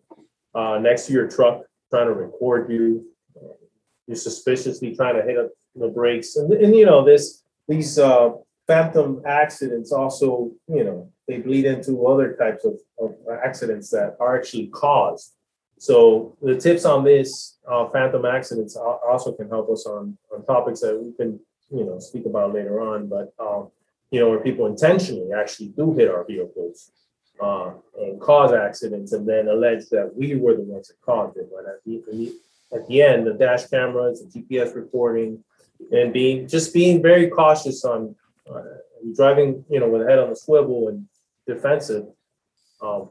uh, 0.54 0.78
next 0.80 1.06
to 1.06 1.12
your 1.12 1.28
truck, 1.30 1.62
trying 1.90 2.08
to 2.08 2.12
record 2.14 2.70
you. 2.70 3.06
uh, 3.36 3.54
You're 4.06 4.16
suspiciously 4.16 4.94
trying 4.96 5.14
to 5.16 5.22
hit 5.22 5.38
up 5.38 5.50
the 5.76 5.88
brakes 5.88 6.36
and, 6.36 6.52
and 6.52 6.74
you 6.74 6.86
know, 6.86 7.04
this, 7.04 7.42
these, 7.68 7.98
uh, 7.98 8.30
phantom 8.66 9.22
accidents 9.26 9.92
also, 9.92 10.50
you 10.68 10.84
know, 10.84 11.10
they 11.28 11.38
bleed 11.38 11.64
into 11.64 12.06
other 12.06 12.34
types 12.34 12.64
of, 12.64 12.78
of 12.98 13.14
accidents 13.44 13.90
that 13.90 14.16
are 14.20 14.36
actually 14.36 14.68
caused. 14.68 15.32
So 15.78 16.36
the 16.40 16.56
tips 16.56 16.84
on 16.84 17.04
this, 17.04 17.58
uh, 17.70 17.88
phantom 17.88 18.24
accidents 18.24 18.76
also 18.76 19.32
can 19.32 19.48
help 19.48 19.70
us 19.70 19.86
on, 19.86 20.16
on 20.32 20.44
topics 20.44 20.80
that 20.80 20.98
we 20.98 21.12
can, 21.12 21.40
you 21.70 21.84
know, 21.84 21.98
speak 21.98 22.26
about 22.26 22.54
later 22.54 22.80
on, 22.80 23.08
but, 23.08 23.32
um, 23.38 23.68
you 24.10 24.20
know, 24.20 24.30
where 24.30 24.40
people 24.40 24.66
intentionally 24.66 25.32
actually 25.32 25.68
do 25.68 25.92
hit 25.94 26.08
our 26.08 26.24
vehicles 26.24 26.90
uh, 27.42 27.72
and 27.98 28.20
cause 28.20 28.52
accidents 28.52 29.12
and 29.12 29.28
then 29.28 29.48
allege 29.48 29.88
that 29.90 30.10
we 30.14 30.36
were 30.36 30.54
the 30.54 30.62
ones 30.62 30.88
that 30.88 31.00
caused 31.00 31.36
it. 31.36 31.48
But 31.50 31.66
at 31.66 31.84
the, 31.84 32.32
at 32.72 32.86
the 32.86 33.02
end, 33.02 33.26
the 33.26 33.34
dash 33.34 33.66
cameras, 33.66 34.22
the 34.22 34.40
GPS 34.40 34.74
recording, 34.74 35.42
and 35.92 36.12
being, 36.12 36.48
just 36.48 36.72
being 36.74 37.02
very 37.02 37.28
cautious 37.28 37.84
on 37.84 38.14
uh, 38.52 38.60
driving, 39.16 39.64
you 39.68 39.80
know, 39.80 39.88
with 39.88 40.02
a 40.02 40.06
head 40.06 40.18
on 40.18 40.30
the 40.30 40.36
swivel 40.36 40.88
and 40.88 41.06
defensive. 41.46 42.06
Um, 42.80 43.10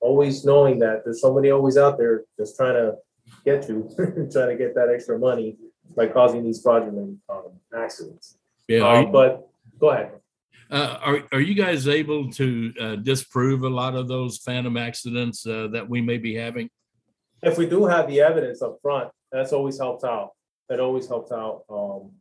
always 0.00 0.44
knowing 0.44 0.78
that 0.80 1.02
there's 1.04 1.20
somebody 1.20 1.50
always 1.50 1.76
out 1.76 1.98
there 1.98 2.24
just 2.38 2.56
trying 2.56 2.74
to 2.74 2.94
get 3.44 3.68
you, 3.68 3.88
trying 4.32 4.48
to 4.48 4.56
get 4.56 4.74
that 4.74 4.88
extra 4.94 5.18
money 5.18 5.56
by 5.96 6.06
causing 6.06 6.44
these 6.44 6.62
fraudulent 6.62 7.18
um, 7.28 7.52
accidents. 7.74 8.36
Yeah. 8.68 8.80
Uh, 8.86 9.00
you- 9.02 9.06
but 9.08 9.48
go 9.78 9.90
ahead. 9.90 10.12
uh, 10.70 10.98
are, 11.02 11.22
are 11.32 11.40
you 11.40 11.54
guys 11.54 11.88
able 11.88 12.30
to 12.32 12.72
uh, 12.80 12.96
disprove 12.96 13.62
a 13.62 13.68
lot 13.68 13.94
of 13.94 14.06
those 14.08 14.38
phantom 14.38 14.76
accidents 14.76 15.46
uh, 15.46 15.68
that 15.72 15.88
we 15.88 16.00
may 16.00 16.18
be 16.18 16.34
having? 16.34 16.68
If 17.42 17.56
we 17.56 17.66
do 17.66 17.86
have 17.86 18.08
the 18.08 18.20
evidence 18.20 18.62
up 18.62 18.78
front, 18.82 19.10
that's 19.30 19.52
always 19.52 19.78
helped 19.78 20.04
out. 20.04 20.30
That 20.68 20.80
always 20.80 21.08
helps 21.08 21.32
out. 21.32 21.62
Um, 21.70 22.12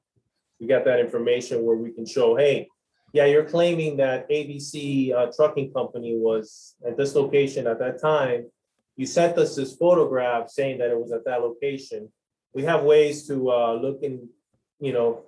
we 0.59 0.67
got 0.67 0.85
that 0.85 0.99
information 0.99 1.63
where 1.63 1.75
we 1.75 1.91
can 1.91 2.05
show, 2.05 2.35
hey, 2.35 2.67
yeah, 3.13 3.25
you're 3.25 3.45
claiming 3.45 3.97
that 3.97 4.29
ABC 4.29 5.13
uh, 5.13 5.31
Trucking 5.35 5.71
Company 5.73 6.17
was 6.17 6.75
at 6.85 6.97
this 6.97 7.15
location 7.15 7.67
at 7.67 7.79
that 7.79 8.01
time. 8.01 8.49
You 8.95 9.05
sent 9.05 9.37
us 9.37 9.55
this 9.55 9.75
photograph 9.75 10.49
saying 10.49 10.79
that 10.79 10.89
it 10.89 10.99
was 10.99 11.11
at 11.11 11.23
that 11.25 11.41
location. 11.41 12.11
We 12.53 12.63
have 12.63 12.83
ways 12.83 13.27
to 13.27 13.51
uh, 13.51 13.73
look 13.73 13.99
in, 14.01 14.27
you 14.79 14.93
know, 14.93 15.25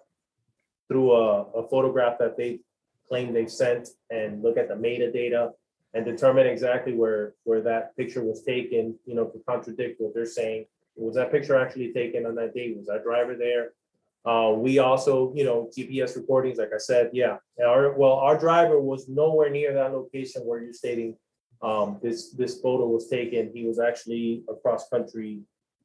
through 0.87 1.13
a, 1.13 1.43
a 1.51 1.69
photograph 1.69 2.17
that 2.19 2.35
they 2.35 2.59
claim 3.07 3.33
they 3.33 3.47
sent 3.47 3.89
and 4.09 4.41
look 4.41 4.57
at 4.57 4.67
the 4.67 4.75
metadata 4.75 5.51
and 5.93 6.05
determine 6.05 6.47
exactly 6.47 6.93
where, 6.93 7.33
where 7.43 7.61
that 7.61 7.95
picture 7.95 8.23
was 8.23 8.43
taken, 8.43 8.97
you 9.05 9.15
know, 9.15 9.25
to 9.25 9.39
contradict 9.47 9.99
what 9.99 10.13
they're 10.13 10.25
saying. 10.25 10.65
Was 10.99 11.15
that 11.15 11.31
picture 11.31 11.57
actually 11.57 11.93
taken 11.93 12.25
on 12.25 12.35
that 12.35 12.53
date? 12.53 12.77
Was 12.77 12.87
that 12.87 13.03
driver 13.03 13.35
there? 13.35 13.71
Uh, 14.25 14.51
we 14.53 14.79
also, 14.79 15.33
you 15.33 15.45
know, 15.45 15.69
GPS 15.75 16.15
recordings, 16.15 16.57
like 16.57 16.73
I 16.73 16.77
said, 16.77 17.09
yeah. 17.13 17.37
Our, 17.65 17.93
well, 17.97 18.15
our 18.15 18.37
driver 18.37 18.79
was 18.79 19.07
nowhere 19.07 19.49
near 19.49 19.73
that 19.73 19.93
location 19.93 20.41
where 20.43 20.61
you're 20.61 20.73
stating 20.73 21.15
um, 21.61 21.99
this, 22.03 22.31
this 22.31 22.59
photo 22.61 22.85
was 22.87 23.09
taken. 23.09 23.51
He 23.53 23.65
was 23.65 23.79
actually 23.79 24.43
across 24.49 24.89
country 24.89 25.39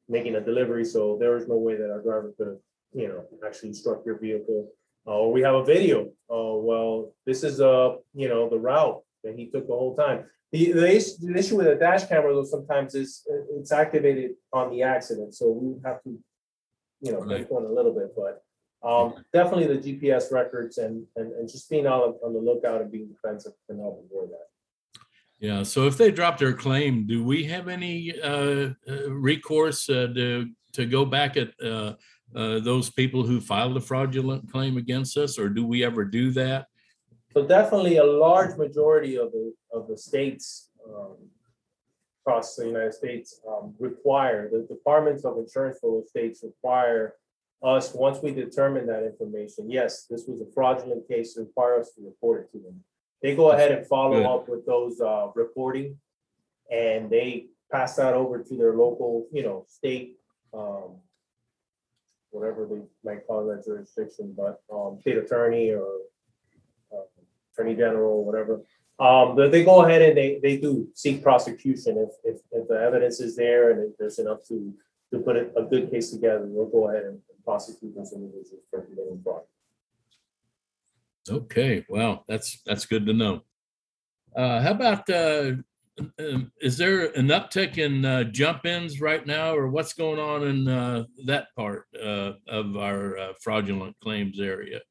making 0.09 0.35
a 0.35 0.41
delivery, 0.41 0.85
so 0.85 1.17
there 1.19 1.37
is 1.37 1.47
no 1.47 1.55
way 1.55 1.75
that 1.75 1.89
our 1.89 2.01
driver 2.01 2.33
could 2.37 2.47
have, 2.47 2.57
you 2.93 3.07
know, 3.07 3.23
actually 3.45 3.73
struck 3.73 4.05
your 4.05 4.19
vehicle. 4.19 4.69
Uh, 5.09 5.27
we 5.27 5.41
have 5.41 5.55
a 5.55 5.63
video. 5.63 6.09
Oh, 6.29 6.59
well, 6.59 7.13
this 7.25 7.43
is, 7.43 7.61
uh, 7.61 7.95
you 8.13 8.27
know, 8.27 8.49
the 8.49 8.59
route 8.59 9.01
that 9.23 9.37
he 9.37 9.47
took 9.47 9.67
the 9.67 9.73
whole 9.73 9.95
time. 9.95 10.25
The, 10.51 10.71
the 10.71 10.95
issue, 10.95 11.11
the 11.21 11.37
issue 11.37 11.57
with 11.57 11.67
a 11.67 11.75
dash 11.75 12.05
camera 12.05 12.33
though 12.33 12.43
sometimes 12.43 12.95
is 12.95 13.23
uh, 13.29 13.59
it's 13.59 13.71
activated 13.71 14.31
on 14.53 14.71
the 14.71 14.83
accident, 14.83 15.33
so 15.35 15.49
we 15.49 15.75
have 15.83 16.01
to, 16.03 16.17
you 17.01 17.11
know, 17.11 17.19
Right. 17.19 17.49
one 17.51 17.65
a 17.65 17.71
little 17.71 17.93
bit, 17.93 18.13
but 18.15 18.43
um, 18.87 19.25
definitely 19.33 19.67
the 19.67 19.81
GPS 19.81 20.31
records 20.31 20.77
and, 20.77 21.05
and, 21.15 21.33
and 21.33 21.49
just 21.49 21.69
being 21.69 21.87
on, 21.87 22.15
on 22.23 22.33
the 22.33 22.39
lookout 22.39 22.81
and 22.81 22.91
being 22.91 23.07
defensive 23.07 23.53
can 23.67 23.79
help 23.79 24.05
avoid 24.05 24.29
that. 24.29 24.47
Yeah, 25.39 25.63
so 25.63 25.87
if 25.87 25.97
they 25.97 26.11
drop 26.11 26.37
their 26.37 26.53
claim, 26.53 27.05
do 27.07 27.23
we 27.23 27.43
have 27.45 27.67
any 27.67 28.13
uh, 28.21 28.69
uh, 28.87 29.09
recourse 29.09 29.89
uh, 29.89 30.07
to, 30.15 30.49
to 30.73 30.85
go 30.85 31.03
back 31.03 31.35
at 31.35 31.51
uh, 31.61 31.93
uh, 32.35 32.59
those 32.59 32.89
people 32.89 33.23
who 33.23 33.41
filed 33.41 33.75
a 33.75 33.81
fraudulent 33.81 34.49
claim 34.51 34.77
against 34.77 35.17
us, 35.17 35.37
or 35.37 35.49
do 35.49 35.65
we 35.65 35.83
ever 35.83 36.05
do 36.05 36.31
that? 36.31 36.67
So 37.35 37.45
definitely 37.45 37.97
a 37.97 38.03
large 38.05 38.57
majority 38.57 39.17
of 39.17 39.33
the, 39.33 39.53
of 39.73 39.89
the 39.89 39.97
states 39.97 40.69
um, 40.87 41.17
across 42.21 42.55
the 42.55 42.65
United 42.65 42.93
States 42.93 43.41
um, 43.45 43.75
require, 43.77 44.49
the 44.49 44.65
departments 44.73 45.25
of 45.25 45.37
insurance 45.37 45.77
for 45.81 45.99
those 45.99 46.09
states 46.09 46.43
require 46.43 47.15
us, 47.61 47.93
once 47.93 48.19
we 48.23 48.31
determine 48.31 48.87
that 48.87 49.03
information, 49.03 49.69
yes, 49.69 50.05
this 50.09 50.23
was 50.27 50.39
a 50.39 50.45
fraudulent 50.53 51.05
case, 51.09 51.37
require 51.37 51.81
us 51.81 51.91
to 51.95 52.05
report 52.05 52.45
it 52.45 52.57
to 52.57 52.63
them. 52.63 52.81
They 53.21 53.35
go 53.35 53.51
ahead 53.51 53.71
and 53.71 53.81
Good. 53.81 53.89
follow 53.89 54.23
up 54.33 54.47
with 54.47 54.65
those 54.65 55.01
uh, 55.01 55.27
reporting 55.35 55.97
and 56.71 57.09
they 57.09 57.47
pass 57.69 57.97
that 57.97 58.13
over 58.13 58.43
to 58.43 58.55
their 58.55 58.75
local, 58.75 59.27
you 59.33 59.43
know, 59.43 59.65
state, 59.67 60.15
um, 60.53 60.99
whatever 62.29 62.65
they 62.65 62.81
might 63.03 63.27
call 63.27 63.45
that 63.47 63.65
jurisdiction, 63.65 64.33
but 64.37 64.61
um, 64.73 64.99
state 65.01 65.17
attorney 65.17 65.71
or 65.71 65.85
attorney 67.55 67.75
general, 67.75 68.23
whatever. 68.23 68.61
Um, 68.97 69.35
but 69.35 69.51
they 69.51 69.63
go 69.63 69.83
ahead 69.83 70.01
and 70.01 70.17
they, 70.17 70.39
they 70.41 70.57
do 70.57 70.87
seek 70.93 71.21
prosecution 71.21 71.97
if, 71.97 72.09
if, 72.23 72.41
if 72.51 72.67
the 72.67 72.79
evidence 72.79 73.19
is 73.19 73.35
there 73.35 73.71
and 73.71 73.91
if 73.91 73.97
there's 73.97 74.19
enough 74.19 74.43
to, 74.47 74.73
to 75.11 75.19
put 75.19 75.35
a, 75.35 75.53
a 75.57 75.63
good 75.63 75.91
case 75.91 76.11
together, 76.11 76.47
they'll 76.47 76.67
go 76.67 76.89
ahead 76.89 77.03
and 77.03 77.19
prosecute 77.43 77.95
those 77.95 78.13
individuals 78.13 78.63
for 78.69 78.81
committing 78.81 79.19
fraud. 79.23 79.41
Okay, 81.29 81.85
well, 81.89 82.23
that's, 82.27 82.61
that's 82.65 82.85
good 82.85 83.05
to 83.05 83.13
know. 83.13 83.41
Uh, 84.35 84.61
How 84.61 84.71
about, 84.71 85.09
uh, 85.09 85.53
um, 86.19 86.51
is 86.61 86.77
there 86.77 87.05
an 87.17 87.27
uptick 87.27 87.77
in 87.77 88.05
uh, 88.05 88.23
jump 88.25 88.65
ins 88.65 89.01
right 89.01 89.25
now, 89.25 89.55
or 89.55 89.69
what's 89.69 89.93
going 89.93 90.19
on 90.19 90.47
in 90.47 90.67
uh, 90.67 91.03
that 91.25 91.47
part 91.55 91.85
uh, 92.01 92.33
of 92.47 92.77
our 92.77 93.17
uh, 93.17 93.33
fraudulent 93.41 93.95
claims 94.01 94.39
area? 94.39 94.81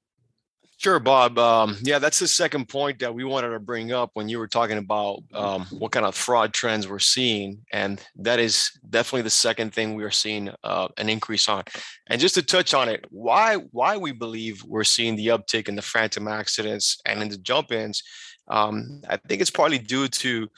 Sure, 0.84 1.00
Bob. 1.00 1.38
Um, 1.38 1.78
yeah, 1.80 1.98
that's 1.98 2.18
the 2.18 2.28
second 2.28 2.68
point 2.68 2.98
that 2.98 3.14
we 3.14 3.24
wanted 3.24 3.48
to 3.48 3.58
bring 3.58 3.90
up 3.92 4.10
when 4.12 4.28
you 4.28 4.38
were 4.38 4.46
talking 4.46 4.76
about 4.76 5.22
um, 5.32 5.64
what 5.70 5.92
kind 5.92 6.04
of 6.04 6.14
fraud 6.14 6.52
trends 6.52 6.86
we're 6.86 6.98
seeing. 6.98 7.64
And 7.72 8.06
that 8.16 8.38
is 8.38 8.70
definitely 8.90 9.22
the 9.22 9.30
second 9.30 9.72
thing 9.72 9.94
we 9.94 10.04
are 10.04 10.10
seeing 10.10 10.50
uh, 10.62 10.88
an 10.98 11.08
increase 11.08 11.48
on. 11.48 11.62
And 12.08 12.20
just 12.20 12.34
to 12.34 12.42
touch 12.42 12.74
on 12.74 12.90
it, 12.90 13.06
why 13.08 13.54
why 13.70 13.96
we 13.96 14.12
believe 14.12 14.62
we're 14.64 14.84
seeing 14.84 15.16
the 15.16 15.28
uptick 15.28 15.70
in 15.70 15.74
the 15.74 15.80
phantom 15.80 16.28
accidents 16.28 17.00
and 17.06 17.22
in 17.22 17.30
the 17.30 17.38
jump 17.38 17.72
ins, 17.72 18.02
um, 18.48 19.00
I 19.08 19.16
think 19.16 19.40
it's 19.40 19.50
partly 19.50 19.78
due 19.78 20.08
to 20.08 20.50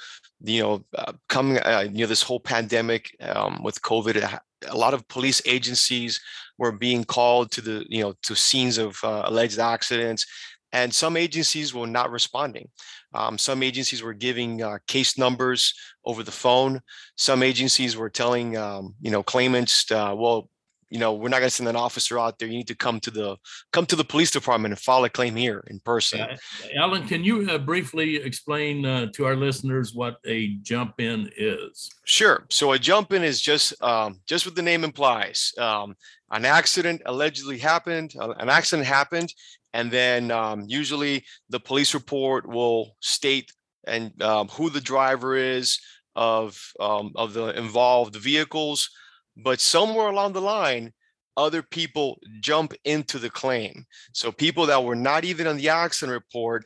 you 0.42 0.60
know 0.60 0.84
uh, 0.96 1.12
coming 1.28 1.58
uh, 1.58 1.86
you 1.88 2.00
know 2.00 2.06
this 2.06 2.22
whole 2.22 2.40
pandemic 2.40 3.14
um, 3.20 3.62
with 3.62 3.80
COVID. 3.82 4.40
A 4.68 4.76
lot 4.76 4.94
of 4.94 5.06
police 5.08 5.42
agencies 5.44 6.20
were 6.58 6.72
being 6.72 7.04
called 7.04 7.50
to 7.52 7.60
the 7.60 7.84
you 7.88 8.02
know 8.02 8.14
to 8.22 8.34
scenes 8.34 8.78
of 8.78 8.98
uh, 9.04 9.22
alleged 9.26 9.58
accidents 9.58 10.26
and 10.72 10.92
some 10.92 11.16
agencies 11.16 11.72
were 11.72 11.86
not 11.86 12.10
responding. 12.10 12.68
Um, 13.14 13.38
some 13.38 13.62
agencies 13.62 14.02
were 14.02 14.12
giving 14.12 14.62
uh, 14.62 14.78
case 14.86 15.16
numbers 15.16 15.72
over 16.04 16.22
the 16.22 16.32
phone. 16.32 16.80
Some 17.16 17.42
agencies 17.42 17.96
were 17.96 18.10
telling 18.10 18.56
um, 18.56 18.94
you 19.00 19.10
know 19.10 19.22
claimants 19.22 19.90
uh, 19.90 20.14
well 20.16 20.50
you 20.90 20.98
know, 20.98 21.14
we're 21.14 21.28
not 21.28 21.40
gonna 21.40 21.50
send 21.50 21.68
an 21.68 21.76
officer 21.76 22.18
out 22.18 22.38
there. 22.38 22.48
You 22.48 22.58
need 22.58 22.68
to 22.68 22.76
come 22.76 23.00
to 23.00 23.10
the 23.10 23.36
come 23.72 23.86
to 23.86 23.96
the 23.96 24.04
police 24.04 24.30
department 24.30 24.72
and 24.72 24.80
file 24.80 25.04
a 25.04 25.10
claim 25.10 25.34
here 25.34 25.64
in 25.68 25.80
person. 25.80 26.20
Uh, 26.20 26.36
Alan, 26.78 27.06
can 27.06 27.24
you 27.24 27.48
uh, 27.50 27.58
briefly 27.58 28.16
explain 28.16 28.86
uh, 28.86 29.06
to 29.14 29.24
our 29.24 29.36
listeners 29.36 29.94
what 29.94 30.16
a 30.26 30.56
jump 30.62 31.00
in 31.00 31.30
is? 31.36 31.90
Sure. 32.04 32.46
So 32.50 32.72
a 32.72 32.78
jump 32.78 33.12
in 33.12 33.24
is 33.24 33.40
just 33.40 33.80
um, 33.82 34.20
just 34.26 34.46
what 34.46 34.54
the 34.54 34.62
name 34.62 34.84
implies. 34.84 35.52
Um, 35.58 35.96
an 36.30 36.44
accident 36.44 37.02
allegedly 37.06 37.58
happened. 37.58 38.14
uh, 38.18 38.34
An 38.38 38.48
accident 38.48 38.86
happened, 38.86 39.32
and 39.72 39.90
then 39.90 40.30
um, 40.30 40.64
usually 40.66 41.24
the 41.50 41.60
police 41.60 41.94
report 41.94 42.48
will 42.48 42.96
state 43.00 43.52
and 43.86 44.20
um, 44.22 44.48
who 44.48 44.70
the 44.70 44.80
driver 44.80 45.36
is 45.36 45.78
of 46.14 46.60
um, 46.80 47.12
of 47.16 47.32
the 47.34 47.56
involved 47.58 48.16
vehicles. 48.16 48.90
But 49.36 49.60
somewhere 49.60 50.08
along 50.08 50.32
the 50.32 50.40
line, 50.40 50.92
other 51.36 51.62
people 51.62 52.18
jump 52.40 52.72
into 52.84 53.18
the 53.18 53.30
claim. 53.30 53.84
So 54.12 54.32
people 54.32 54.66
that 54.66 54.82
were 54.82 54.96
not 54.96 55.24
even 55.24 55.46
on 55.46 55.56
the 55.56 55.68
accident 55.68 56.14
report 56.14 56.64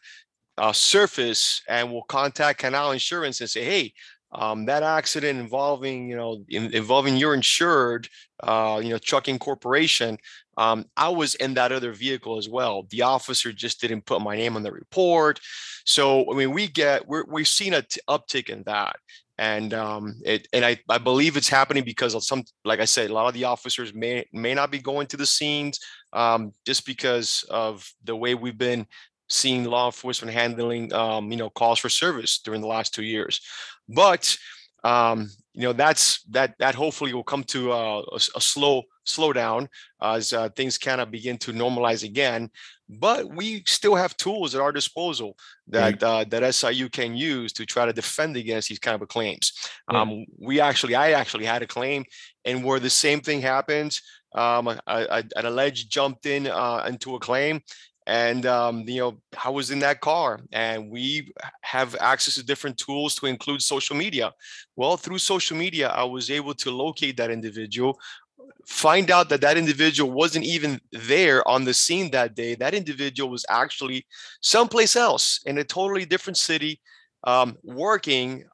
uh, 0.59 0.73
surface 0.73 1.63
and 1.69 1.91
will 1.91 2.05
contact 2.05 2.61
Canal 2.61 2.93
Insurance 2.93 3.41
and 3.41 3.51
say, 3.51 3.65
"Hey, 3.65 3.93
um, 4.33 4.65
that 4.67 4.83
accident 4.83 5.41
involving 5.41 6.09
you 6.09 6.17
know 6.17 6.45
in, 6.49 6.73
involving 6.75 7.17
your 7.17 7.35
insured 7.35 8.09
uh, 8.43 8.81
you 8.83 8.91
know 8.91 8.99
trucking 8.99 9.39
corporation 9.39 10.19
um, 10.57 10.85
i 10.97 11.09
was 11.09 11.35
in 11.37 11.55
that 11.55 11.73
other 11.73 11.93
vehicle 11.93 12.37
as 12.39 12.49
well. 12.49 12.87
The 12.91 13.03
officer 13.03 13.53
just 13.53 13.81
didn't 13.81 14.07
put 14.07 14.21
my 14.21 14.37
name 14.37 14.57
on 14.57 14.63
the 14.63 14.73
report. 14.73 15.41
So 15.85 16.31
i 16.31 16.37
mean 16.37 16.53
we 16.53 16.69
get 16.69 17.07
we're, 17.09 17.25
we've 17.27 17.49
seen 17.49 17.75
a 17.75 17.83
t- 17.83 18.01
uptick 18.09 18.49
in 18.51 18.63
that 18.65 18.97
and 19.41 19.73
um, 19.73 20.15
it 20.25 20.47
and 20.53 20.65
I, 20.65 20.79
I 20.89 20.99
believe 20.99 21.37
it's 21.37 21.49
happening 21.49 21.83
because 21.83 22.15
of 22.15 22.23
some 22.23 22.45
like 22.65 22.79
i 22.79 22.85
said 22.85 23.11
a 23.11 23.15
lot 23.15 23.27
of 23.27 23.35
the 23.35 23.45
officers 23.45 23.93
may 23.95 24.25
may 24.33 24.55
not 24.55 24.71
be 24.71 24.79
going 24.79 25.07
to 25.09 25.17
the 25.17 25.27
scenes 25.27 25.81
um, 26.13 26.53
just 26.67 26.87
because 26.87 27.45
of 27.51 27.91
the 28.05 28.15
way 28.15 28.35
we've 28.35 28.59
been 28.59 28.87
seeing 29.31 29.65
law 29.65 29.87
enforcement 29.87 30.35
handling 30.35 30.93
um, 30.93 31.31
you 31.31 31.39
know 31.39 31.49
calls 31.49 31.79
for 31.79 31.89
service 31.89 32.41
during 32.41 32.61
the 32.61 32.67
last 32.67 32.95
two 32.95 33.05
years. 33.05 33.41
But 33.89 34.37
um, 34.85 35.31
you 35.55 35.63
know 35.63 35.73
that's 35.73 36.23
that 36.25 36.55
that 36.59 36.75
hopefully 36.75 37.15
will 37.15 37.25
come 37.25 37.45
to 37.45 37.73
a, 37.73 38.03
a 38.13 38.41
slow 38.41 38.83
slowdown 39.07 39.69
as 40.03 40.33
uh, 40.33 40.49
things 40.51 40.79
kind 40.79 41.01
of 41.01 41.11
begin 41.11 41.39
to 41.39 41.53
normalize 41.53 42.05
again 42.05 42.51
but 42.99 43.35
we 43.35 43.63
still 43.67 43.95
have 43.95 44.17
tools 44.17 44.55
at 44.55 44.61
our 44.61 44.73
disposal 44.73 45.37
that 45.69 46.03
uh, 46.03 46.25
that 46.29 46.55
SIU 46.55 46.89
can 46.89 47.17
use 47.17 47.53
to 47.53 47.65
try 47.65 47.87
to 47.87 47.93
defend 47.93 48.37
against 48.37 48.69
these 48.69 48.79
kind 48.79 49.01
of 49.01 49.09
claims. 49.09 49.53
Um, 49.89 50.25
we 50.39 50.61
actually, 50.61 50.97
I 50.97 51.13
actually 51.13 51.45
had 51.45 51.63
a 51.63 51.67
claim, 51.67 52.05
and 52.45 52.65
where 52.65 52.81
the 52.81 52.91
same 52.91 53.21
thing 53.21 53.41
happened, 53.41 53.99
um, 54.35 54.69
I, 54.69 54.79
I, 54.87 55.19
an 55.37 55.47
alleged 55.47 55.91
jumped 55.91 56.27
in 56.27 56.49
uh, 56.49 56.85
into 56.89 57.15
a 57.15 57.21
claim, 57.21 57.61
and 58.07 58.45
um, 58.47 58.85
you 58.89 59.01
know 59.01 59.21
I 59.45 59.51
was 59.51 59.71
in 59.71 59.79
that 59.81 60.01
car, 60.01 60.41
and 60.51 60.91
we 60.91 61.33
have 61.63 61.95
access 62.01 62.35
to 62.35 62.45
different 62.45 62.77
tools 62.77 63.15
to 63.17 63.27
include 63.27 63.63
social 63.63 63.95
media. 63.95 64.33
Well, 64.75 64.97
through 64.97 65.19
social 65.19 65.57
media, 65.57 65.91
I 65.91 66.05
was 66.05 66.31
able 66.31 66.55
to 66.55 66.71
locate 66.71 67.17
that 67.19 67.31
individual 67.31 67.99
find 68.67 69.11
out 69.11 69.29
that 69.29 69.41
that 69.41 69.57
individual 69.57 70.11
wasn't 70.11 70.45
even 70.45 70.81
there 70.93 71.47
on 71.49 71.65
the 71.65 71.75
scene 71.75 72.11
that 72.11 72.35
day. 72.35 72.55
That 72.55 72.75
individual 72.75 73.31
was 73.31 73.45
actually 73.49 74.07
someplace 74.41 74.97
else 74.97 75.41
in 75.47 75.59
a 75.59 75.65
totally 75.65 76.05
different 76.05 76.37
city, 76.37 76.81
um, 77.25 77.57
working, 77.63 78.45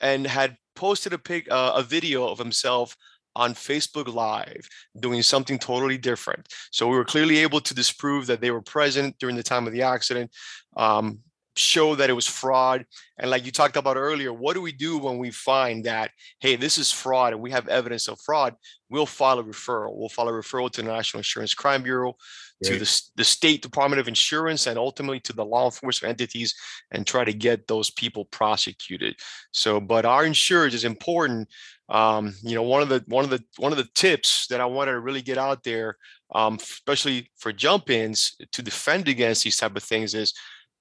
and 0.00 0.26
had 0.26 0.56
posted 0.74 1.12
a 1.12 1.18
pic, 1.18 1.50
uh, 1.50 1.72
a 1.76 1.82
video 1.82 2.28
of 2.28 2.38
himself 2.38 2.96
on 3.34 3.54
Facebook 3.54 4.12
Live 4.12 4.66
doing 4.98 5.22
something 5.22 5.58
totally 5.58 5.98
different. 5.98 6.48
So 6.70 6.88
we 6.88 6.96
were 6.96 7.04
clearly 7.04 7.38
able 7.38 7.60
to 7.60 7.74
disprove 7.74 8.26
that 8.26 8.40
they 8.40 8.50
were 8.50 8.62
present 8.62 9.16
during 9.18 9.36
the 9.36 9.42
time 9.42 9.66
of 9.66 9.72
the 9.72 9.82
accident. 9.82 10.30
Um, 10.76 11.20
show 11.56 11.94
that 11.94 12.10
it 12.10 12.12
was 12.12 12.26
fraud 12.26 12.84
and 13.18 13.30
like 13.30 13.46
you 13.46 13.52
talked 13.52 13.76
about 13.76 13.96
earlier 13.96 14.32
what 14.32 14.54
do 14.54 14.60
we 14.60 14.72
do 14.72 14.98
when 14.98 15.18
we 15.18 15.30
find 15.30 15.84
that 15.84 16.10
hey 16.40 16.56
this 16.56 16.78
is 16.78 16.92
fraud 16.92 17.32
and 17.32 17.42
we 17.42 17.50
have 17.50 17.66
evidence 17.68 18.08
of 18.08 18.20
fraud 18.20 18.54
we'll 18.88 19.06
file 19.06 19.38
a 19.38 19.44
referral. 19.44 19.96
We'll 19.96 20.08
file 20.08 20.28
a 20.28 20.32
referral 20.32 20.70
to 20.70 20.82
the 20.82 20.88
national 20.88 21.20
insurance 21.20 21.54
crime 21.54 21.82
bureau 21.82 22.16
to 22.64 22.78
the, 22.78 23.02
the 23.16 23.24
state 23.24 23.60
department 23.60 24.00
of 24.00 24.08
insurance 24.08 24.66
and 24.66 24.78
ultimately 24.78 25.20
to 25.20 25.34
the 25.34 25.44
law 25.44 25.66
enforcement 25.66 26.10
entities 26.10 26.54
and 26.90 27.06
try 27.06 27.22
to 27.22 27.34
get 27.34 27.66
those 27.66 27.90
people 27.90 28.24
prosecuted. 28.26 29.16
So 29.52 29.80
but 29.80 30.04
our 30.04 30.24
insurance 30.24 30.74
is 30.74 30.84
important. 30.84 31.48
Um, 31.88 32.34
you 32.42 32.56
know 32.56 32.64
one 32.64 32.82
of 32.82 32.88
the 32.88 33.04
one 33.06 33.22
of 33.22 33.30
the 33.30 33.44
one 33.58 33.70
of 33.70 33.78
the 33.78 33.86
tips 33.94 34.48
that 34.48 34.60
i 34.60 34.64
wanted 34.64 34.90
to 34.90 34.98
really 34.98 35.22
get 35.22 35.38
out 35.38 35.62
there 35.62 35.96
um, 36.34 36.56
especially 36.56 37.30
for 37.36 37.52
jump 37.52 37.90
ins 37.90 38.34
to 38.50 38.60
defend 38.60 39.06
against 39.06 39.44
these 39.44 39.56
type 39.56 39.76
of 39.76 39.84
things 39.84 40.12
is 40.12 40.34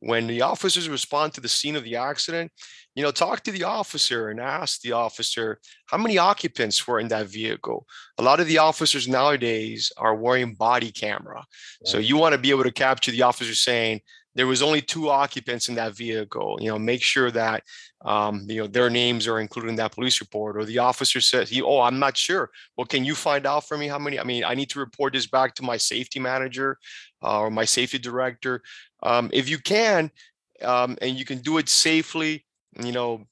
when 0.06 0.28
the 0.28 0.44
officers 0.44 0.88
respond 0.88 1.34
to 1.34 1.42
the 1.42 1.50
scene 1.50 1.76
of 1.76 1.84
the 1.84 1.96
accident, 1.96 2.52
you 2.94 3.02
know, 3.02 3.10
talk 3.10 3.42
to 3.42 3.52
the 3.52 3.64
officer 3.64 4.30
and 4.30 4.40
ask 4.40 4.82
the 4.82 4.92
officer 4.92 5.60
how 5.88 5.98
many 5.98 6.20
occupants 6.20 6.88
were 6.88 7.00
in 7.00 7.08
that 7.08 7.26
vehicle. 7.26 7.88
A 8.20 8.24
lot 8.24 8.40
of 8.40 8.46
the 8.46 8.60
officers 8.60 9.08
nowadays 9.08 9.92
are 9.98 10.14
wearing 10.14 10.54
body 10.54 10.92
camera. 10.92 11.44
So 11.86 11.98
you 11.98 12.18
want 12.18 12.34
to 12.34 12.38
be 12.38 12.52
able 12.52 12.64
to 12.64 12.72
capture 12.72 13.10
the 13.10 13.24
officer 13.24 13.56
saying 13.56 14.02
there 14.36 14.48
was 14.48 14.62
only 14.62 14.82
two 14.82 15.10
occupants 15.10 15.70
in 15.70 15.76
that 15.76 15.96
vehicle. 15.96 16.58
You 16.62 16.70
know, 16.70 16.80
make 16.80 17.02
sure 17.02 17.32
that 17.32 17.64
um, 18.04 18.46
you 18.48 18.62
know 18.62 18.68
their 18.68 18.90
names 18.90 19.28
are 19.28 19.40
included 19.40 19.70
in 19.70 19.76
that 19.78 19.94
police 19.94 20.20
report. 20.22 20.58
Or 20.58 20.66
the 20.66 20.80
officer 20.80 21.22
says, 21.22 21.50
he, 21.50 21.62
"Oh, 21.62 21.82
I'm 21.82 22.00
not 22.00 22.18
sure. 22.18 22.52
Well, 22.78 22.86
can 22.86 23.06
you 23.06 23.16
find 23.16 23.46
out 23.46 23.68
for 23.68 23.78
me 23.78 23.88
how 23.88 24.00
many? 24.00 24.20
I 24.20 24.24
mean, 24.24 24.44
I 24.44 24.54
need 24.56 24.70
to 24.72 24.80
report 24.80 25.14
this 25.14 25.28
back 25.28 25.56
to 25.56 25.64
my 25.64 25.78
safety 25.78 26.20
manager 26.20 26.78
uh, 27.24 27.40
or 27.40 27.50
my 27.50 27.66
safety 27.66 27.98
director." 27.98 28.62
um, 29.06 29.30
if 29.32 29.48
you 29.48 29.58
can 29.60 30.12
um, 30.62 30.98
and 31.02 31.18
you 31.18 31.26
can 31.26 31.40
do 31.40 31.58
it 31.58 31.70
safely 31.70 32.46
you 32.84 32.92
know 32.92 33.26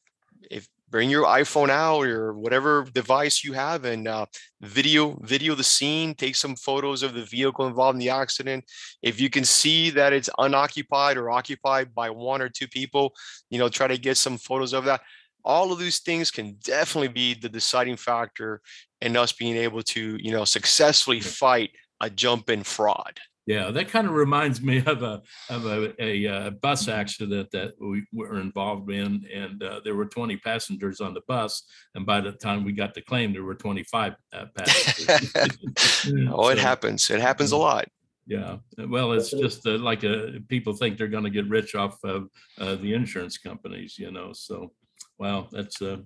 if 0.50 0.68
bring 0.94 1.10
your 1.10 1.26
iphone 1.26 1.72
out 1.72 2.06
or 2.06 2.34
whatever 2.34 2.86
device 2.94 3.44
you 3.44 3.52
have 3.52 3.84
and 3.84 4.08
uh, 4.08 4.28
video 4.62 5.18
video 5.24 5.56
the 5.56 5.64
scene 5.64 6.14
take 6.14 6.36
some 6.36 6.56
photos 6.56 7.02
of 7.02 7.16
the 7.16 7.26
vehicle 7.26 7.66
involved 7.66 7.96
in 7.96 8.00
the 8.00 8.12
accident. 8.12 8.64
If 9.02 9.20
you 9.20 9.32
can 9.32 9.44
see 9.44 9.90
that 9.90 10.14
it's 10.14 10.30
unoccupied 10.38 11.18
or 11.18 11.32
occupied 11.32 11.96
by 11.96 12.12
one 12.12 12.44
or 12.44 12.48
two 12.48 12.68
people 12.68 13.16
you 13.50 13.58
know 13.58 13.70
try 13.70 13.88
to 13.88 13.98
get 13.98 14.18
some 14.18 14.38
photos 14.38 14.72
of 14.72 14.86
that. 14.86 15.02
All 15.44 15.74
of 15.74 15.80
these 15.80 16.00
things 16.00 16.30
can 16.30 16.58
definitely 16.64 17.08
be 17.08 17.34
the 17.34 17.50
deciding 17.50 17.98
factor 17.98 18.62
in 19.02 19.18
us 19.18 19.34
being 19.34 19.58
able 19.58 19.82
to 19.96 20.18
you 20.22 20.32
know 20.32 20.46
successfully 20.46 21.22
fight 21.22 21.72
a 22.02 22.10
jump 22.12 22.52
in 22.52 22.62
fraud 22.64 23.20
Yeah, 23.46 23.72
that 23.72 23.90
kind 23.90 24.08
of 24.08 24.14
reminds 24.14 24.62
me 24.62 24.78
of 24.86 25.04
a 25.04 25.22
of 25.50 25.66
a, 25.66 26.02
a, 26.02 26.28
uh 26.28 26.50
bus 26.52 26.88
accident 26.88 27.52
that 27.52 27.74
we 27.80 28.06
were 28.14 28.40
involved 28.40 28.90
in, 28.90 29.26
and 29.34 29.62
uh, 29.62 29.82
there 29.84 29.96
were 29.96 30.06
20 30.06 30.38
passengers 30.38 31.02
on 31.02 31.14
the 31.14 31.22
bus, 31.28 31.64
and 31.96 32.06
by 32.06 32.22
the 32.22 32.32
time 32.32 32.64
we 32.64 32.72
got 32.72 32.94
the 32.94 33.02
claim, 33.02 33.34
there 33.34 33.44
were 33.44 33.56
25 33.56 34.14
uh, 34.32 34.46
passengers. 34.56 35.36
oh 36.32 36.48
it 36.50 36.58
happens 36.58 37.10
it 37.10 37.20
happens 37.20 37.52
a 37.52 37.58
lot 37.58 37.86
Yeah, 38.26 38.58
well, 38.78 39.12
it's 39.12 39.32
just 39.32 39.68
uh, 39.68 39.78
like 39.78 40.06
uh, 40.06 40.40
people 40.48 40.74
think 40.74 40.98
they're 40.98 41.10
going 41.10 41.26
to 41.26 41.30
get 41.30 41.50
rich 41.50 41.76
off 41.76 42.02
of 42.06 42.30
uh, 42.58 42.76
the 42.76 42.94
insurance 42.94 43.38
companies, 43.38 44.00
you 44.00 44.12
know. 44.12 44.32
So, 44.32 44.72
wow, 45.20 45.50
that's 45.52 45.82
uh, 45.82 45.98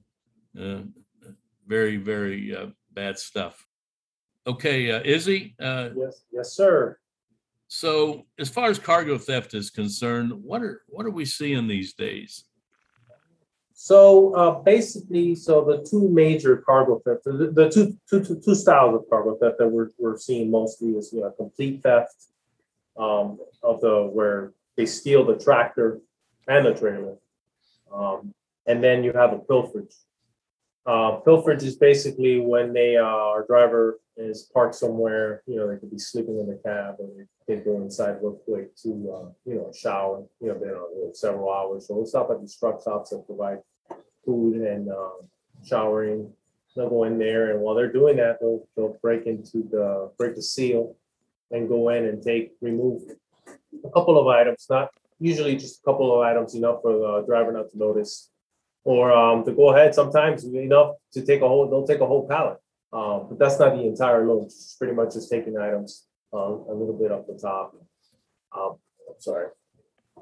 uh, 0.60 0.82
very 1.68 1.98
very 1.98 2.56
uh, 2.56 2.68
bad 2.92 3.20
stuff. 3.20 3.64
Okay, 4.48 4.92
uh, 4.92 5.02
Izzy. 5.04 5.56
Uh, 5.60 5.90
Yes, 5.96 6.24
yes, 6.32 6.54
sir. 6.54 6.98
So, 7.68 8.26
as 8.40 8.50
far 8.50 8.70
as 8.70 8.80
cargo 8.80 9.18
theft 9.18 9.54
is 9.54 9.70
concerned, 9.70 10.32
what 10.32 10.62
are 10.62 10.82
what 10.88 11.06
are 11.06 11.12
we 11.12 11.26
seeing 11.26 11.68
these 11.68 11.94
days? 11.94 12.46
So 13.80 14.34
uh, 14.34 14.60
basically, 14.62 15.36
so 15.36 15.64
the 15.64 15.88
two 15.88 16.10
major 16.10 16.58
cargo 16.58 17.00
theft, 17.06 17.26
the, 17.26 17.52
the 17.54 17.70
two, 17.70 17.96
two, 18.10 18.24
two, 18.24 18.42
two 18.44 18.56
styles 18.56 18.96
of 18.96 19.08
cargo 19.08 19.36
theft 19.36 19.58
that 19.60 19.68
we're, 19.68 19.90
we're 20.00 20.18
seeing 20.18 20.50
mostly 20.50 20.90
is 20.92 21.14
you 21.14 21.22
know 21.22 21.30
complete 21.32 21.84
theft 21.84 22.16
um, 22.98 23.38
of 23.62 23.82
the 23.82 24.02
where 24.02 24.54
they 24.78 24.86
steal 24.86 25.26
the 25.26 25.38
tractor 25.38 26.00
and 26.48 26.66
the 26.66 26.74
trailer, 26.74 27.18
um, 27.94 28.34
and 28.66 28.84
then 28.84 29.04
you 29.04 29.12
have 29.14 29.34
a 29.34 29.40
pilferage. 29.40 29.94
Uh, 30.86 31.20
pilferage 31.20 31.64
is 31.64 31.76
basically 31.76 32.40
when 32.40 32.74
they 32.74 32.96
uh, 32.96 33.04
our 33.04 33.46
driver 33.46 34.00
is 34.18 34.50
parked 34.54 34.76
somewhere, 34.76 35.44
you 35.46 35.56
know, 35.56 35.68
they 35.68 35.78
could 35.78 35.92
be 35.92 36.00
sleeping 36.00 36.40
in 36.40 36.48
the 36.48 36.60
cab 36.64 36.96
or 37.00 37.08
they 37.48 37.56
could 37.56 37.66
go 37.66 37.78
inside 37.78 38.18
real 38.22 38.34
quick 38.34 38.76
to 38.78 38.90
uh, 38.90 39.30
you 39.46 39.56
know 39.56 39.72
shower, 39.76 40.24
you 40.42 40.48
know, 40.48 40.56
been 40.56 40.70
on 40.70 41.14
several 41.14 41.52
hours. 41.52 41.88
So 41.88 41.96
we'll 41.96 42.06
stop 42.06 42.30
at 42.32 42.42
these 42.42 42.56
truck 42.56 42.82
stops 42.82 43.12
that 43.12 43.26
provide 43.26 43.60
food 44.26 44.56
and 44.56 44.90
um, 44.90 45.20
showering. 45.64 46.32
They'll 46.76 46.90
go 46.90 47.06
in 47.06 47.18
there, 47.18 47.52
and 47.52 47.62
while 47.62 47.74
they're 47.74 47.92
doing 47.92 48.18
that, 48.18 48.40
they'll 48.40 48.68
they'll 48.76 48.98
break 49.02 49.26
into 49.26 49.68
the 49.72 50.12
break 50.18 50.36
the 50.36 50.42
seal 50.42 50.96
and 51.52 51.68
go 51.68 51.90
in 51.90 52.06
and 52.06 52.22
take 52.22 52.52
remove 52.62 53.04
a 53.84 53.90
couple 53.92 54.20
of 54.20 54.28
items, 54.28 54.68
not 54.70 54.90
usually 55.20 55.56
just 55.56 55.80
a 55.80 55.84
couple 55.84 56.14
of 56.14 56.26
items 56.26 56.54
enough 56.54 56.82
for 56.82 56.94
the 56.94 57.26
driver 57.26 57.52
not 57.52 57.72
to 57.72 57.78
notice, 57.78 58.30
or 58.84 59.12
um, 59.12 59.44
to 59.46 59.52
go 59.54 59.74
ahead 59.74 59.96
sometimes 59.96 60.44
enough 60.46 60.96
to 61.14 61.26
take 61.26 61.42
a 61.42 61.48
whole. 61.48 61.68
They'll 61.70 61.88
take 61.88 62.02
a 62.02 62.06
whole 62.06 62.28
pallet 62.28 62.60
Um, 62.94 63.28
but 63.30 63.40
that's 63.40 63.60
not 63.60 63.76
the 63.76 63.86
entire 63.86 64.26
load, 64.26 64.46
it's 64.46 64.76
pretty 64.76 64.94
much 64.94 65.14
just 65.14 65.30
taking 65.30 65.58
items, 65.58 66.06
uh, 66.34 66.38
a 66.38 66.74
little 66.74 66.98
bit 66.98 67.12
up 67.12 67.28
the 67.28 67.38
top. 67.38 67.76
Um, 68.58 68.78
I'm 69.10 69.20
sorry. 69.20 69.48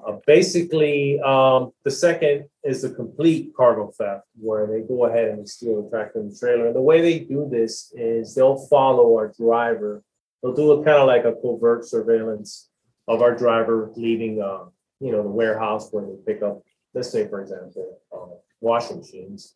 Uh, 0.05 0.17
basically, 0.27 1.19
um, 1.21 1.71
the 1.83 1.91
second 1.91 2.45
is 2.63 2.81
the 2.81 2.89
complete 2.89 3.53
cargo 3.55 3.91
theft, 3.97 4.25
where 4.39 4.67
they 4.67 4.81
go 4.81 5.05
ahead 5.05 5.29
and 5.29 5.47
steal 5.47 5.83
the 5.83 5.89
tractor 5.89 6.19
and 6.19 6.37
trailer. 6.37 6.67
And 6.67 6.75
the 6.75 6.81
way 6.81 7.01
they 7.01 7.19
do 7.19 7.47
this 7.49 7.93
is 7.95 8.35
they'll 8.35 8.67
follow 8.67 9.15
our 9.15 9.31
driver. 9.39 10.03
They'll 10.41 10.53
do 10.53 10.71
a 10.73 10.83
kind 10.83 10.97
of 10.97 11.07
like 11.07 11.25
a 11.25 11.33
covert 11.41 11.85
surveillance 11.85 12.69
of 13.07 13.21
our 13.21 13.35
driver 13.35 13.91
leaving, 13.95 14.41
uh, 14.41 14.65
you 14.99 15.11
know, 15.11 15.23
the 15.23 15.29
warehouse 15.29 15.89
where 15.91 16.05
they 16.05 16.33
pick 16.33 16.43
up, 16.43 16.61
let's 16.93 17.09
say, 17.09 17.27
for 17.27 17.41
example, 17.41 17.99
uh, 18.11 18.35
washing 18.59 18.97
machines 18.97 19.55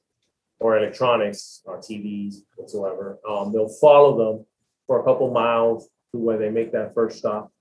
or 0.59 0.77
electronics, 0.77 1.61
or 1.65 1.77
TVs 1.77 2.41
whatsoever. 2.57 3.19
Um, 3.27 3.53
they'll 3.53 3.69
follow 3.69 4.17
them 4.17 4.45
for 4.87 4.99
a 4.99 5.03
couple 5.03 5.31
miles 5.31 5.89
to 6.11 6.17
where 6.17 6.37
they 6.37 6.49
make 6.49 6.71
that 6.73 6.93
first 6.93 7.19
stop. 7.19 7.51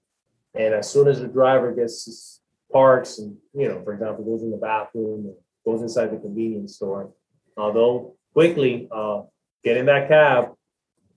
And 0.54 0.74
as 0.74 0.90
soon 0.90 1.06
as 1.06 1.20
the 1.20 1.28
driver 1.28 1.72
gets 1.72 2.40
parks 2.72 3.18
and, 3.18 3.36
you 3.54 3.68
know, 3.68 3.82
for 3.82 3.92
example, 3.92 4.24
goes 4.24 4.42
in 4.42 4.50
the 4.50 4.56
bathroom 4.56 5.26
and 5.26 5.34
goes 5.64 5.82
inside 5.82 6.10
the 6.10 6.16
convenience 6.16 6.76
store, 6.76 7.12
uh, 7.56 7.70
they'll 7.70 8.16
quickly, 8.32 8.88
uh, 8.90 9.22
get 9.62 9.76
in 9.76 9.86
that 9.86 10.08
cab, 10.08 10.52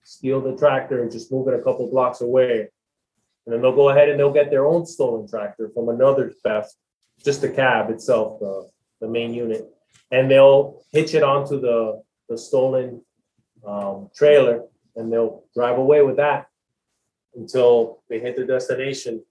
steal 0.03 0.41
the 0.41 0.55
tractor 0.57 1.01
and 1.01 1.11
just 1.11 1.31
move 1.31 1.47
it 1.47 1.53
a 1.53 1.63
couple 1.63 1.89
blocks 1.89 2.21
away. 2.21 2.67
And 3.45 3.53
then 3.53 3.61
they'll 3.61 3.75
go 3.75 3.89
ahead 3.89 4.09
and 4.09 4.19
they'll 4.19 4.33
get 4.33 4.51
their 4.51 4.65
own 4.65 4.85
stolen 4.85 5.27
tractor 5.27 5.71
from 5.73 5.89
another 5.89 6.31
theft, 6.43 6.75
just 7.23 7.41
the 7.41 7.49
cab 7.49 7.89
itself, 7.89 8.39
the 8.99 9.07
main 9.07 9.33
unit. 9.33 9.67
And 10.11 10.29
they'll 10.29 10.81
hitch 10.91 11.13
it 11.13 11.23
onto 11.23 11.59
the, 11.59 12.03
the 12.27 12.37
stolen, 12.37 13.01
um, 13.65 14.09
trailer 14.15 14.63
and 14.95 15.11
they'll 15.11 15.43
drive 15.53 15.77
away 15.77 16.01
with 16.01 16.17
that 16.17 16.47
until 17.35 18.03
they 18.09 18.19
hit 18.19 18.35
the 18.35 18.45
destination 18.45 19.23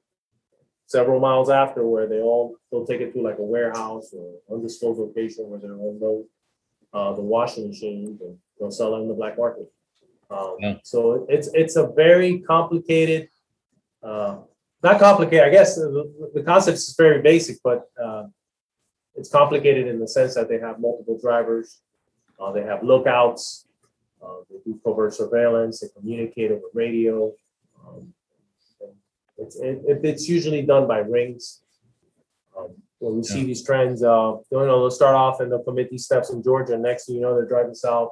several 0.86 1.20
miles 1.20 1.50
after 1.50 1.86
where 1.86 2.06
they 2.06 2.20
all, 2.20 2.56
they'll 2.70 2.86
take 2.86 3.00
it 3.00 3.12
to 3.12 3.20
like 3.22 3.38
a 3.38 3.42
warehouse 3.42 4.12
or 4.12 4.34
undisclosed 4.52 4.98
location 4.98 5.48
where 5.48 5.60
they'll 5.60 5.70
unload 5.72 6.24
uh, 6.92 7.12
the 7.12 7.20
washing 7.20 7.68
machines 7.68 8.20
and 8.20 8.36
they'll 8.58 8.70
sell 8.70 8.96
it 8.96 9.00
in 9.00 9.08
the 9.08 9.14
black 9.14 9.38
market. 9.38 9.70
Um, 10.30 10.56
Yeah. 10.60 10.74
so 10.82 11.26
it's, 11.28 11.48
it's 11.54 11.76
a 11.76 11.86
very 11.88 12.40
complicated, 12.40 13.28
uh, 14.02 14.38
not 14.82 14.98
complicated, 14.98 15.44
I 15.44 15.50
guess, 15.50 15.76
the, 15.76 16.30
the 16.34 16.42
concept 16.42 16.78
is 16.78 16.94
very 16.96 17.20
basic, 17.20 17.58
but, 17.62 17.88
uh, 18.02 18.24
it's 19.20 19.30
complicated 19.30 19.86
in 19.86 20.00
the 20.00 20.08
sense 20.08 20.34
that 20.34 20.48
they 20.48 20.58
have 20.58 20.80
multiple 20.80 21.18
drivers, 21.20 21.80
uh, 22.40 22.50
they 22.52 22.62
have 22.62 22.82
lookouts, 22.82 23.66
uh, 24.24 24.38
they 24.50 24.56
do 24.64 24.80
covert 24.82 25.12
surveillance, 25.14 25.80
they 25.80 25.88
communicate 25.96 26.50
over 26.50 26.68
radio. 26.74 27.32
um, 27.86 28.14
It's, 29.42 29.56
it, 29.60 29.76
it- 29.90 30.04
it's 30.10 30.26
usually 30.28 30.62
done 30.62 30.86
by 30.86 30.98
rings. 31.16 31.44
Um, 32.56 32.70
When 32.98 33.16
we 33.18 33.22
see 33.22 33.42
these 33.50 33.62
trends, 33.68 34.02
uh, 34.02 34.32
you 34.50 34.58
know, 34.58 34.78
they'll 34.80 34.90
start 35.02 35.14
off 35.24 35.40
and 35.40 35.48
they'll 35.50 35.62
commit 35.70 35.88
these 35.90 36.04
steps 36.10 36.28
in 36.34 36.42
Georgia, 36.42 36.76
next 36.76 37.02
thing 37.06 37.14
you 37.16 37.22
know, 37.22 37.34
they're 37.34 37.52
driving 37.54 37.74
south 37.74 38.10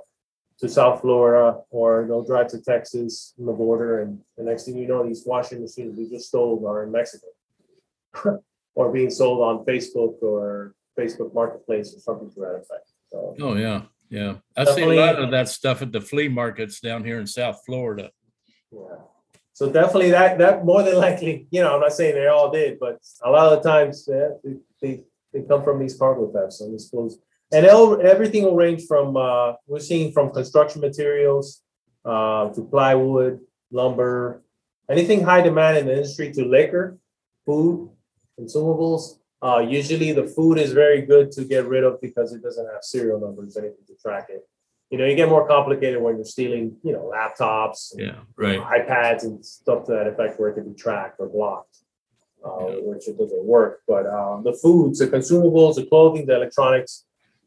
to 0.61 0.68
South 0.68 0.97
Florida, 1.03 1.47
or 1.71 1.88
they'll 2.07 2.25
drive 2.33 2.49
to 2.55 2.59
Texas 2.73 3.35
on 3.38 3.44
the 3.47 3.53
border, 3.64 4.01
and 4.03 4.11
the 4.38 4.42
next 4.51 4.62
thing 4.64 4.77
you 4.77 4.88
know, 4.88 5.01
these 5.07 5.23
washing 5.33 5.61
machines 5.61 5.92
we 5.99 6.05
just 6.14 6.29
stole 6.29 6.66
are 6.71 6.83
in 6.85 6.90
Mexico. 6.92 7.29
Or 8.81 8.92
being 8.92 9.11
sold 9.11 9.40
on 9.49 9.64
Facebook 9.71 10.23
or 10.23 10.73
Facebook 10.98 11.32
Marketplace 11.34 11.94
or 11.94 12.00
something 12.00 12.30
to 12.32 12.40
that 12.40 12.54
effect, 12.56 12.90
so. 13.11 13.34
Oh, 13.40 13.54
yeah, 13.54 13.82
yeah. 14.11 14.37
I 14.56 14.64
see 14.64 14.82
a 14.82 14.87
lot 14.87 14.94
Definitely. 14.94 15.24
of 15.24 15.30
that 15.32 15.48
stuff 15.48 15.82
at 15.82 15.92
the 15.92 16.00
flea 16.00 16.28
markets 16.28 16.80
down 16.80 17.04
here 17.04 17.20
in 17.20 17.26
South 17.26 17.62
Florida. 17.64 18.11
Yeah. 18.72 18.96
So 19.58 19.68
definitely 19.68 20.12
that, 20.12 20.38
that 20.38 20.64
more 20.64 20.84
than 20.84 20.94
likely, 21.06 21.48
you 21.50 21.61
know, 21.61 21.74
I'm 21.74 21.80
not 21.80 21.92
saying 21.92 22.14
they 22.14 22.28
all 22.28 22.50
did, 22.50 22.78
but 22.78 22.98
a 23.24 23.30
lot 23.30 23.52
of 23.52 23.61
the 23.61 23.68
times, 23.68 24.08
yeah, 24.08 24.28
they, 24.44 24.54
they, 24.80 25.04
they 25.32 25.42
come 25.42 25.64
from 25.64 25.80
these 25.80 25.96
cargo 25.96 26.30
thefts 26.30 26.61
and 26.61 26.72
these 26.72 26.88
goes. 26.90 27.18
And 27.50 27.66
everything 27.66 28.44
will 28.44 28.54
range 28.54 28.84
from, 28.87 29.16
uh, 29.16 29.54
we're 29.66 29.80
seeing 29.80 30.12
from 30.12 30.30
construction 30.30 30.80
materials, 30.80 31.62
uh, 32.04 32.50
to 32.50 32.62
plywood, 32.62 33.40
lumber, 33.72 34.42
anything 34.88 35.24
high 35.24 35.40
demand 35.40 35.78
in 35.78 35.87
the 35.87 35.96
industry 35.96 36.30
to 36.32 36.44
liquor, 36.44 36.98
food, 37.44 37.90
consumables. 38.38 39.18
Uh, 39.40 39.59
usually 39.59 40.12
the 40.12 40.27
food 40.27 40.59
is 40.59 40.72
very 40.72 41.03
good 41.03 41.31
to 41.31 41.44
get 41.44 41.66
rid 41.66 41.85
of 41.85 42.01
because 42.01 42.33
it 42.33 42.42
doesn't 42.42 42.66
have 42.66 42.83
serial 42.83 43.20
numbers, 43.20 43.57
anything 43.57 43.85
to 43.87 43.94
track 43.94 44.27
it. 44.31 44.42
You 44.90 44.98
know, 44.98 45.05
you 45.05 45.14
get 45.14 45.29
more 45.29 45.46
complicated 45.46 46.01
when 46.03 46.16
you're 46.16 46.24
stealing, 46.24 46.77
you 46.83 46.92
know, 46.92 47.12
laptops. 47.14 47.92
and 47.92 48.01
Yeah, 48.01 48.20
right. 48.37 48.59
iPads 48.61 49.22
and 49.22 49.44
stuff 49.44 49.85
to 49.87 49.92
that 49.92 50.07
effect 50.09 50.40
where 50.40 50.48
it 50.51 50.55
can 50.55 50.64
be 50.72 50.74
tracked 50.74 51.20
or 51.20 51.29
blocked, 51.29 51.77
uh, 52.44 52.68
Yeah. 52.68 52.81
which 52.83 53.07
it 53.07 53.16
doesn't 53.18 53.44
work. 53.44 53.83
But 53.87 54.07
um, 54.07 54.42
the 54.42 54.55
foods, 54.55 54.98
the 54.98 55.07
consumables, 55.07 55.77
the 55.77 55.87
clothing, 55.87 56.27
the 56.27 56.35
electronics, 56.37 57.05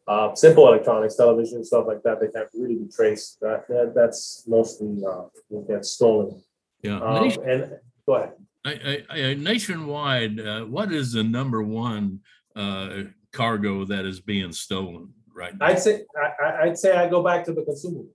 uh, 0.08 0.34
simple 0.36 0.68
electronics, 0.68 1.16
television, 1.16 1.64
stuff 1.66 1.88
like 1.88 2.04
that, 2.04 2.20
they 2.22 2.28
can't 2.28 2.50
really 2.54 2.76
be 2.76 2.88
traced. 2.88 3.40
That, 3.42 3.68
that 3.68 3.94
that's 3.96 4.44
mostly 4.48 5.04
uh, 5.06 5.24
what 5.50 5.68
gets 5.68 5.92
stolen. 5.92 6.42
Yeah. 6.84 7.00
Um, 7.02 7.32
and 7.46 7.80
go 8.06 8.16
ahead. 8.16 8.34
I, 8.64 9.04
I, 9.10 9.34
nationwide, 9.34 10.40
uh, 10.40 10.62
what 10.66 10.92
is 10.92 11.14
the 11.14 11.24
number 11.24 11.64
one 11.64 12.20
uh, 12.56 13.04
cargo 13.32 13.86
that 13.86 14.06
is 14.06 14.20
being 14.20 14.52
stolen 14.52 15.14
right 15.36 15.58
now? 15.58 15.66
I'd 15.66 15.80
say 15.80 16.06
I, 16.16 16.64
I'd 16.64 16.78
say 16.78 16.92
I 16.96 17.10
go 17.10 17.24
back 17.24 17.44
to 17.46 17.54
the 17.54 17.62
consumables 17.62 18.10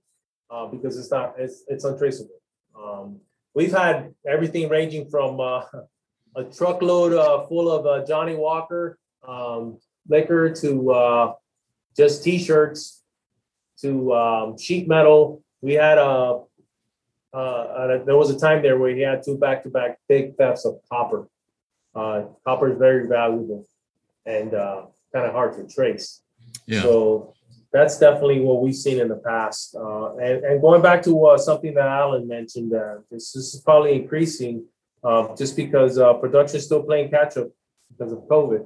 uh, 0.49 0.67
because 0.67 0.97
it's 0.97 1.11
not 1.11 1.35
it's 1.37 1.63
it's 1.67 1.83
untraceable. 1.83 2.39
Um, 2.79 3.19
we've 3.55 3.71
had 3.71 4.13
everything 4.25 4.69
ranging 4.69 5.09
from 5.09 5.39
uh, 5.39 5.63
a 6.35 6.43
truckload 6.45 7.13
uh, 7.13 7.45
full 7.47 7.69
of 7.69 7.85
uh, 7.85 8.05
Johnnie 8.05 8.35
Walker 8.35 8.97
um, 9.27 9.79
liquor 10.07 10.53
to 10.53 11.35
just 11.95 12.23
T-shirts 12.23 13.03
to 13.81 14.13
um, 14.13 14.57
sheet 14.57 14.87
metal. 14.87 15.43
We 15.61 15.73
had 15.73 15.97
a 15.97 16.43
uh, 17.37 17.39
uh, 17.39 18.03
there 18.03 18.17
was 18.17 18.29
a 18.31 18.39
time 18.39 18.61
there 18.63 18.77
where 18.79 18.95
he 18.95 19.01
had 19.01 19.21
two 19.23 19.37
back-to-back 19.37 19.99
big 20.09 20.35
thefts 20.37 20.65
of 20.65 20.79
copper. 20.91 21.27
Uh, 21.93 22.23
copper 22.43 22.71
is 22.71 22.77
very 22.77 23.07
valuable 23.07 23.67
and 24.25 24.53
uh, 24.53 24.81
kind 25.13 25.25
of 25.27 25.33
hard 25.33 25.53
to 25.55 25.63
trace. 25.73 26.21
Yeah, 26.65 26.81
So 26.81 27.33
that's 27.71 27.99
definitely 27.99 28.39
what 28.41 28.61
we've 28.61 28.75
seen 28.75 28.99
in 28.99 29.07
the 29.07 29.17
past. 29.17 29.75
Uh, 29.75 30.15
and, 30.17 30.43
and 30.45 30.61
going 30.61 30.81
back 30.81 31.03
to 31.03 31.25
uh, 31.27 31.37
something 31.37 31.73
that 31.75 31.87
Alan 31.87 32.27
mentioned, 32.27 32.73
uh, 32.73 32.95
this, 33.11 33.33
this 33.33 33.53
is 33.53 33.61
probably 33.61 33.93
increasing 33.93 34.65
uh, 35.03 35.35
just 35.35 35.55
because 35.55 35.99
uh, 35.99 36.13
production 36.15 36.57
is 36.57 36.65
still 36.65 36.83
playing 36.83 37.11
catch 37.11 37.37
up 37.37 37.49
because 37.91 38.11
of 38.11 38.19
COVID. 38.19 38.63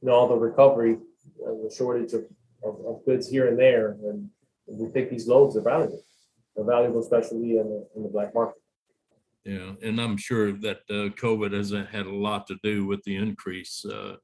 You 0.00 0.08
know, 0.08 0.14
all 0.14 0.28
the 0.28 0.36
recovery, 0.36 0.96
the 1.38 1.72
shortage 1.76 2.12
of, 2.14 2.24
of, 2.64 2.74
of 2.86 3.04
goods 3.04 3.28
here 3.28 3.48
and 3.48 3.58
there. 3.58 3.96
And 4.04 4.30
we 4.66 4.88
think 4.90 5.10
these 5.10 5.28
loads 5.28 5.56
are 5.56 5.62
valuable. 5.62 6.02
Valuable, 6.64 7.00
especially 7.00 7.58
in 7.58 7.68
the, 7.68 7.86
in 7.96 8.02
the 8.02 8.08
black 8.08 8.34
market. 8.34 8.60
yeah. 9.44 9.72
And 9.82 10.00
I'm 10.00 10.16
sure 10.16 10.52
that 10.52 10.78
uh, 10.90 11.14
COVID 11.14 11.52
has 11.52 11.72
uh, 11.72 11.86
had 11.90 12.06
a 12.06 12.14
lot 12.14 12.46
to 12.48 12.56
do 12.62 12.86
with 12.86 13.02
the 13.04 13.16
increase 13.16 13.84
uh, 13.84 14.16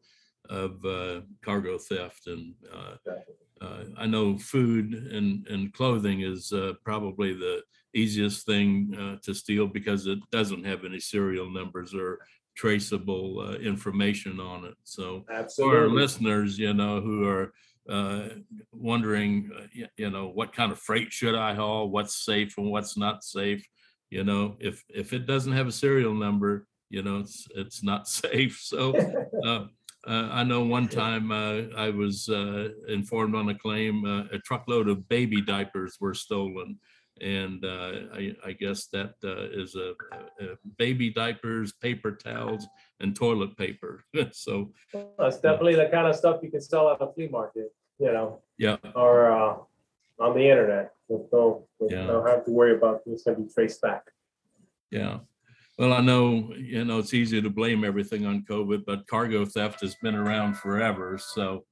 of 0.48 0.84
uh, 0.84 1.20
cargo 1.44 1.78
theft. 1.78 2.26
And 2.26 2.54
uh, 2.72 3.64
uh, 3.64 3.84
I 3.96 4.06
know 4.06 4.38
food 4.38 4.94
and, 4.94 5.46
and 5.46 5.72
clothing 5.72 6.22
is 6.22 6.52
uh, 6.52 6.72
probably 6.84 7.32
the 7.34 7.62
easiest 7.94 8.46
thing 8.46 8.96
uh, 8.98 9.16
to 9.22 9.34
steal 9.34 9.66
because 9.66 10.06
it 10.06 10.18
doesn't 10.30 10.64
have 10.64 10.84
any 10.84 10.98
serial 10.98 11.50
numbers 11.50 11.94
or 11.94 12.18
traceable 12.56 13.40
uh, 13.40 13.54
information 13.54 14.40
on 14.40 14.64
it. 14.64 14.74
So 14.84 15.24
for 15.56 15.78
our 15.78 15.88
listeners, 15.88 16.58
you 16.58 16.74
know, 16.74 17.00
who 17.00 17.26
are 17.26 17.52
uh, 17.88 18.28
wondering, 18.72 19.50
uh, 19.56 19.86
you 19.96 20.10
know, 20.10 20.28
what 20.28 20.52
kind 20.52 20.72
of 20.72 20.78
freight 20.78 21.12
should 21.12 21.34
I 21.34 21.54
haul? 21.54 21.90
What's 21.90 22.24
safe 22.24 22.56
and 22.58 22.70
what's 22.70 22.96
not 22.96 23.24
safe? 23.24 23.66
You 24.10 24.24
know, 24.24 24.56
if 24.60 24.84
if 24.88 25.12
it 25.12 25.26
doesn't 25.26 25.52
have 25.52 25.66
a 25.66 25.72
serial 25.72 26.14
number, 26.14 26.66
you 26.90 27.02
know, 27.02 27.18
it's 27.18 27.48
it's 27.54 27.82
not 27.82 28.08
safe. 28.22 28.60
So 28.62 28.94
uh, 29.44 29.66
uh, 30.06 30.28
I 30.30 30.44
know 30.44 30.64
one 30.64 30.88
time 30.88 31.32
I 31.32 31.90
was 31.90 32.28
informed 32.88 33.34
on 33.34 33.48
a 33.48 33.54
claim 33.54 34.04
a 34.04 34.38
truckload 34.38 34.88
of 34.88 35.08
baby 35.08 35.40
diapers 35.40 35.96
were 36.00 36.14
stolen. 36.14 36.78
And 37.20 37.64
uh, 37.64 37.92
I, 38.14 38.34
I 38.44 38.52
guess 38.52 38.86
that 38.86 39.14
uh, 39.22 39.42
is 39.52 39.74
a, 39.76 39.94
a- 40.40 40.56
baby 40.78 41.10
diapers, 41.10 41.72
paper 41.72 42.12
towels, 42.12 42.66
and 43.00 43.14
toilet 43.14 43.56
paper. 43.56 44.04
so 44.32 44.72
That's 45.18 45.38
definitely 45.38 45.76
the 45.76 45.86
kind 45.86 46.06
of 46.06 46.16
stuff 46.16 46.40
you 46.42 46.50
can 46.50 46.60
sell 46.60 46.90
at 46.90 47.00
a 47.00 47.12
flea 47.12 47.28
market, 47.28 47.72
you 47.98 48.12
know. 48.12 48.40
yeah, 48.58 48.76
or 48.94 49.30
uh, 49.30 49.56
on 50.18 50.34
the 50.34 50.48
internet. 50.48 50.94
So 51.08 51.28
don't, 51.30 51.92
Yeah. 51.92 52.06
don't 52.06 52.26
have 52.26 52.44
to 52.46 52.50
worry 52.50 52.74
about 52.76 53.04
this 53.04 53.24
be 53.24 53.46
traced 53.52 53.80
back. 53.82 54.04
Yeah. 54.90 55.20
Well, 55.78 55.92
I 55.92 56.00
know, 56.00 56.52
you 56.54 56.84
know, 56.84 56.98
it's 56.98 57.14
easy 57.14 57.40
to 57.40 57.50
blame 57.50 57.82
everything 57.84 58.26
on 58.26 58.44
COVID, 58.48 58.84
but 58.86 59.06
cargo 59.06 59.44
theft 59.44 59.80
has 59.80 59.94
been 60.02 60.14
around 60.14 60.56
forever. 60.58 61.18
So, 61.18 61.64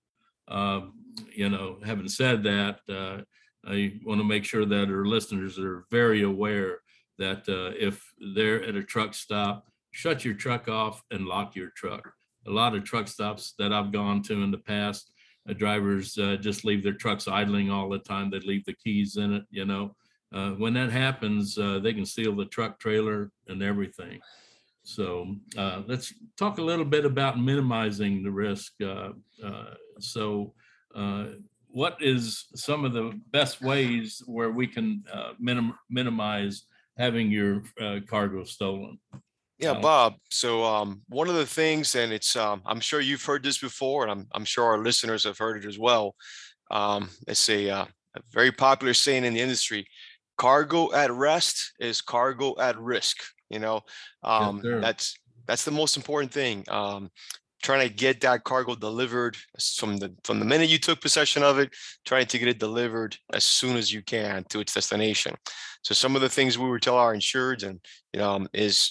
um, 0.49 0.95
you 1.35 1.49
know, 1.49 1.79
having 1.85 2.09
said 2.09 2.43
that, 2.45 2.81
uh, 2.89 3.23
I 3.67 3.99
want 4.05 4.21
to 4.21 4.25
make 4.25 4.45
sure 4.45 4.65
that 4.65 4.89
our 4.89 5.05
listeners 5.05 5.59
are 5.59 5.85
very 5.91 6.23
aware 6.23 6.79
that 7.19 7.49
uh, 7.49 7.77
if 7.79 8.13
they're 8.35 8.63
at 8.65 8.77
a 8.77 8.83
truck 8.83 9.15
stop, 9.15 9.67
shut 9.91 10.25
your 10.25 10.35
truck 10.35 10.69
off 10.69 11.03
and 11.11 11.27
lock 11.27 11.55
your 11.55 11.71
truck. 11.71 12.13
A 12.47 12.51
lot 12.51 12.75
of 12.75 12.85
truck 12.85 13.07
stops 13.07 13.55
that 13.59 13.73
I've 13.73 13.93
gone 13.93 14.23
to 14.25 14.43
in 14.43 14.51
the 14.51 14.59
past, 14.59 15.13
uh, 15.49 15.53
drivers 15.53 16.17
uh, 16.19 16.37
just 16.37 16.65
leave 16.65 16.83
their 16.83 16.95
trucks 16.95 17.29
idling 17.29 17.71
all 17.71 17.89
the 17.89 17.99
time. 17.99 18.31
They 18.31 18.41
leave 18.41 18.65
the 18.65 18.75
keys 18.75 19.17
in 19.17 19.35
it, 19.35 19.45
you 19.51 19.65
know. 19.65 19.95
Uh, 20.33 20.51
when 20.51 20.73
that 20.75 20.91
happens, 20.91 21.59
uh, 21.59 21.81
they 21.81 21.93
can 21.93 22.07
steal 22.07 22.35
the 22.35 22.45
truck 22.47 22.79
trailer 22.79 23.33
and 23.49 23.63
everything. 23.63 24.21
So 24.83 25.35
uh, 25.59 25.83
let's 25.87 26.15
talk 26.39 26.59
a 26.59 26.63
little 26.63 26.85
bit 26.85 27.05
about 27.05 27.39
minimizing 27.39 28.23
the 28.23 28.31
risk. 28.31 28.73
Uh, 28.81 29.11
so, 29.99 30.55
what 31.73 31.97
is 32.01 32.47
some 32.55 32.85
of 32.85 32.93
the 32.93 33.19
best 33.31 33.61
ways 33.63 34.23
where 34.27 34.51
we 34.51 34.67
can 34.67 35.05
uh, 35.13 35.33
minim- 35.39 35.79
minimize 35.89 36.65
having 36.97 37.31
your 37.31 37.63
uh, 37.81 38.01
cargo 38.09 38.45
stolen? 38.45 38.99
Yeah, 39.59 39.75
Bob. 39.75 40.15
So 40.31 40.65
um, 40.65 41.03
one 41.09 41.29
of 41.29 41.35
the 41.35 41.45
things, 41.45 41.95
and 41.95 42.13
it's 42.13 42.35
um, 42.35 42.63
I'm 42.65 42.81
sure 42.81 43.01
you've 43.01 43.25
heard 43.25 43.43
this 43.43 43.59
before, 43.59 44.03
and 44.03 44.11
I'm 44.11 44.27
I'm 44.33 44.45
sure 44.45 44.65
our 44.65 44.79
listeners 44.79 45.25
have 45.25 45.37
heard 45.37 45.63
it 45.63 45.69
as 45.69 45.79
well. 45.79 46.15
Um, 46.71 47.11
it's 47.29 47.49
a, 47.51 47.69
uh, 47.69 47.85
a 48.17 48.21
very 48.33 48.53
popular 48.53 48.95
saying 48.95 49.25
in 49.25 49.35
the 49.35 49.41
industry: 49.41 49.87
"Cargo 50.39 50.93
at 50.95 51.11
rest 51.13 51.75
is 51.79 52.01
cargo 52.01 52.55
at 52.59 52.79
risk." 52.79 53.19
You 53.51 53.59
know, 53.59 53.83
um, 54.25 54.63
sir. 54.63 54.81
that's 54.81 55.15
that's 55.47 55.65
the 55.65 55.73
most 55.73 55.97
important 55.97 56.33
thing. 56.33 56.65
Um, 56.69 57.11
trying 57.63 57.87
to 57.87 57.95
get 57.95 58.21
that 58.21 58.45
cargo 58.45 58.75
delivered 58.75 59.37
from 59.77 59.99
the 59.99 60.15
from 60.25 60.39
the 60.39 60.45
minute 60.45 60.69
you 60.69 60.79
took 60.79 61.01
possession 61.01 61.43
of 61.43 61.59
it, 61.59 61.71
trying 62.05 62.27
to 62.27 62.39
get 62.39 62.49
it 62.49 62.59
delivered 62.59 63.17
as 63.33 63.45
soon 63.45 63.77
as 63.77 63.93
you 63.93 64.03
can 64.03 64.45
to 64.51 64.61
its 64.61 64.75
destination. 64.75 65.35
So 65.83 65.95
some 65.95 66.15
of 66.15 66.23
the 66.23 66.29
things 66.29 66.59
we 66.59 66.69
would 66.69 66.83
tell 66.83 66.97
our 66.97 67.15
insureds 67.15 67.63
and 67.63 67.81
you 68.13 68.21
know 68.21 68.31
um, 68.31 68.49
is 68.53 68.91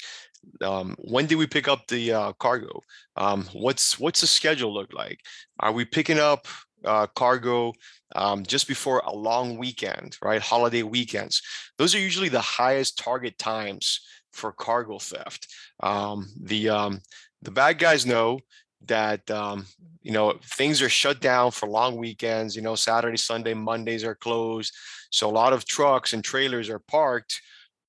um, 0.64 0.96
when 1.00 1.26
do 1.26 1.38
we 1.38 1.48
pick 1.48 1.68
up 1.68 1.88
the 1.88 2.14
uh, 2.14 2.34
cargo? 2.34 2.82
Um, 3.16 3.46
what's 3.54 4.00
what's 4.00 4.22
the 4.22 4.28
schedule 4.28 4.74
look 4.74 4.94
like? 4.94 5.20
Are 5.60 5.72
we 5.72 5.86
picking 5.86 6.20
up 6.20 6.48
uh, 6.86 7.08
cargo 7.08 7.74
um, 8.16 8.44
just 8.44 8.68
before 8.68 9.02
a 9.06 9.14
long 9.14 9.58
weekend, 9.58 10.18
right? 10.22 10.42
Holiday 10.42 10.84
weekends. 10.84 11.42
Those 11.78 11.94
are 11.94 12.00
usually 12.00 12.30
the 12.30 12.42
highest 12.42 12.98
target 12.98 13.38
times 13.38 14.02
for 14.34 14.52
cargo 14.52 15.00
theft. 15.00 15.48
Um, 15.82 16.28
the 16.42 16.70
um, 16.70 17.02
the 17.42 17.52
bad 17.52 17.80
guys 17.80 18.06
know 18.06 18.40
that 18.86 19.30
um, 19.30 19.66
you 20.02 20.12
know 20.12 20.40
things 20.44 20.82
are 20.82 20.90
shut 20.90 21.20
down 21.22 21.52
for 21.52 21.68
long 21.68 21.98
weekends. 21.98 22.56
You 22.56 22.62
know, 22.62 22.76
Saturday, 22.76 23.18
Sunday, 23.18 23.54
Mondays 23.54 24.04
are 24.04 24.16
closed, 24.16 24.74
so 25.10 25.30
a 25.30 25.32
lot 25.32 25.54
of 25.54 25.66
trucks 25.66 26.14
and 26.14 26.24
trailers 26.24 26.70
are 26.70 26.80
parked 26.80 27.42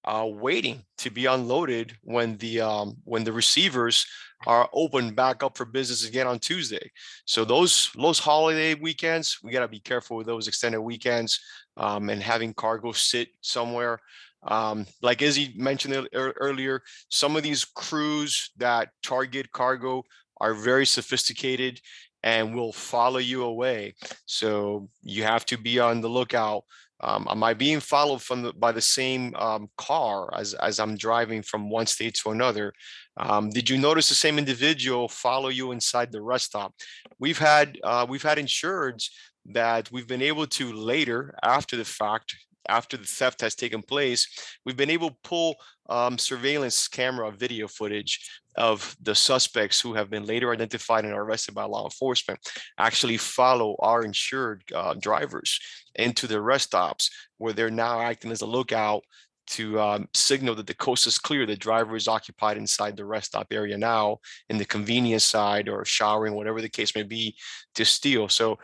uh, 0.05 0.27
waiting 0.27 0.83
to 0.99 1.11
be 1.11 1.27
unloaded 1.27 1.97
when 2.03 2.37
the 2.39 2.61
um, 2.61 2.97
when 3.05 3.25
the 3.25 3.33
receivers 3.33 4.07
are 4.47 4.69
open 4.73 5.15
back 5.15 5.43
up 5.43 5.57
for 5.57 5.67
business 5.67 6.09
again 6.09 6.27
on 6.27 6.39
Tuesday. 6.39 6.91
So 7.27 7.45
those 7.45 7.91
those 7.95 8.19
holiday 8.19 8.75
weekends, 8.75 9.39
we 9.43 9.53
got 9.53 9.61
to 9.61 9.69
be 9.69 9.81
careful 9.81 10.17
with 10.17 10.27
those 10.27 10.49
extended 10.49 10.81
weekends 10.81 11.39
um, 11.77 12.09
and 12.09 12.23
having 12.23 12.55
cargo 12.55 12.93
sit 12.93 13.29
somewhere. 13.43 14.01
Um, 14.43 14.87
like 15.03 15.23
Izzy 15.23 15.55
mentioned 15.57 15.95
ear- 15.95 16.09
ear- 16.13 16.35
earlier, 16.41 16.83
some 17.09 17.37
of 17.37 17.43
these 17.43 17.65
crews 17.65 18.51
that 18.57 18.89
target 19.03 19.53
cargo 19.53 20.03
are 20.41 20.55
very 20.55 20.87
sophisticated 20.87 21.81
and 22.23 22.55
will 22.55 22.73
follow 22.73 23.19
you 23.19 23.45
away. 23.45 23.95
So 24.27 24.89
you 25.03 25.25
have 25.25 25.45
to 25.47 25.59
be 25.59 25.79
on 25.79 26.01
the 26.01 26.09
lookout 26.09 26.65
um, 27.03 27.27
am 27.31 27.43
I 27.43 27.55
being 27.55 27.81
followed 27.81 28.23
from 28.23 28.43
the, 28.43 28.53
by 28.53 28.73
the 28.73 28.81
same 28.81 29.35
um, 29.37 29.71
car 29.79 30.31
as, 30.37 30.55
as 30.55 30.79
I'm 30.79 30.97
driving 30.97 31.43
from 31.43 31.71
one 31.71 31.87
state 31.87 32.15
to 32.23 32.31
another? 32.31 32.73
Um, 33.17 33.51
did 33.51 33.71
you 33.71 33.79
notice 33.79 34.09
the 34.09 34.15
same 34.15 34.39
individual 34.39 35.09
follow 35.09 35.49
you 35.49 35.73
inside 35.73 36.13
the 36.13 36.23
rest 36.23 36.47
stop? 36.47 36.75
We've 37.19 37.39
had 37.39 37.79
uh, 37.83 38.07
we've 38.09 38.23
had 38.23 38.39
insureds 38.39 39.09
that 39.47 39.91
we've 39.91 40.07
been 40.07 40.23
able 40.23 40.47
to 40.47 40.73
later 40.73 41.35
after 41.43 41.77
the 41.77 41.85
fact 41.85 42.37
after 42.69 42.97
the 42.97 43.07
theft 43.07 43.41
has 43.41 43.55
taken 43.55 43.83
place, 43.83 44.27
we've 44.65 44.77
been 44.77 44.91
able 44.91 45.11
to 45.11 45.17
pull 45.25 45.57
um, 45.89 46.19
surveillance 46.19 46.89
camera 46.89 47.31
video 47.33 47.67
footage 47.67 48.29
of 48.57 48.97
the 49.03 49.15
suspects 49.15 49.81
who 49.81 49.95
have 49.95 50.11
been 50.11 50.25
later 50.25 50.53
identified 50.53 51.05
and 51.05 51.15
arrested 51.15 51.55
by 51.55 51.65
law 51.65 51.85
enforcement 51.85 52.39
actually 52.79 53.17
follow 53.17 53.77
our 53.81 54.05
insured 54.05 54.63
uh, 54.75 54.95
drivers 54.95 55.59
into 55.95 56.27
the 56.27 56.41
rest 56.41 56.67
stops 56.67 57.11
where 57.39 57.53
they're 57.53 57.71
now 57.71 58.01
acting 58.01 58.31
as 58.31 58.43
a 58.43 58.47
lookout 58.47 59.03
to 59.51 59.81
um, 59.81 60.09
signal 60.15 60.55
that 60.55 60.67
the 60.67 60.75
coast 60.75 61.07
is 61.09 61.19
clear. 61.19 61.45
The 61.45 61.57
driver 61.57 61.97
is 61.97 62.07
occupied 62.07 62.57
inside 62.57 62.97
the 62.97 63.05
rest 63.05 63.29
stop 63.29 63.49
area 63.51 63.77
now 63.77 64.19
in 64.49 64.59
the 64.59 64.65
convenience 64.65 65.25
side 65.25 65.69
or 65.69 65.85
showering, 65.85 66.35
whatever 66.35 66.61
the 66.61 66.69
case 66.69 66.95
may 66.95 67.03
be, 67.03 67.35
to 67.75 67.85
steal. 67.85 68.29
So 68.29 68.59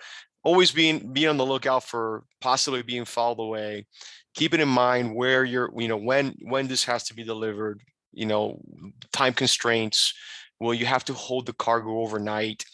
always 0.46 0.70
being 0.70 1.12
be 1.12 1.26
on 1.26 1.37
the 1.37 1.44
lookout 1.52 1.82
for 1.82 2.22
possibly 2.40 2.82
being 2.82 3.04
followed 3.04 3.42
away. 3.42 3.87
Keeping 4.35 4.61
in 4.61 4.68
mind 4.68 5.14
where 5.16 5.44
you're, 5.44 5.70
you 5.76 5.88
know, 5.88 5.96
when 5.96 6.35
when 6.42 6.68
this 6.68 6.85
has 6.85 7.02
to 7.04 7.14
be 7.14 7.24
delivered, 7.24 7.80
you 8.12 8.26
know, 8.26 8.61
time 9.12 9.35
constraints. 9.35 10.14
Will 10.61 10.72
you 10.72 10.87
have 10.87 11.04
to 11.06 11.14
hold 11.14 11.46
the 11.46 11.52
cargo 11.52 12.00
overnight? 12.00 12.64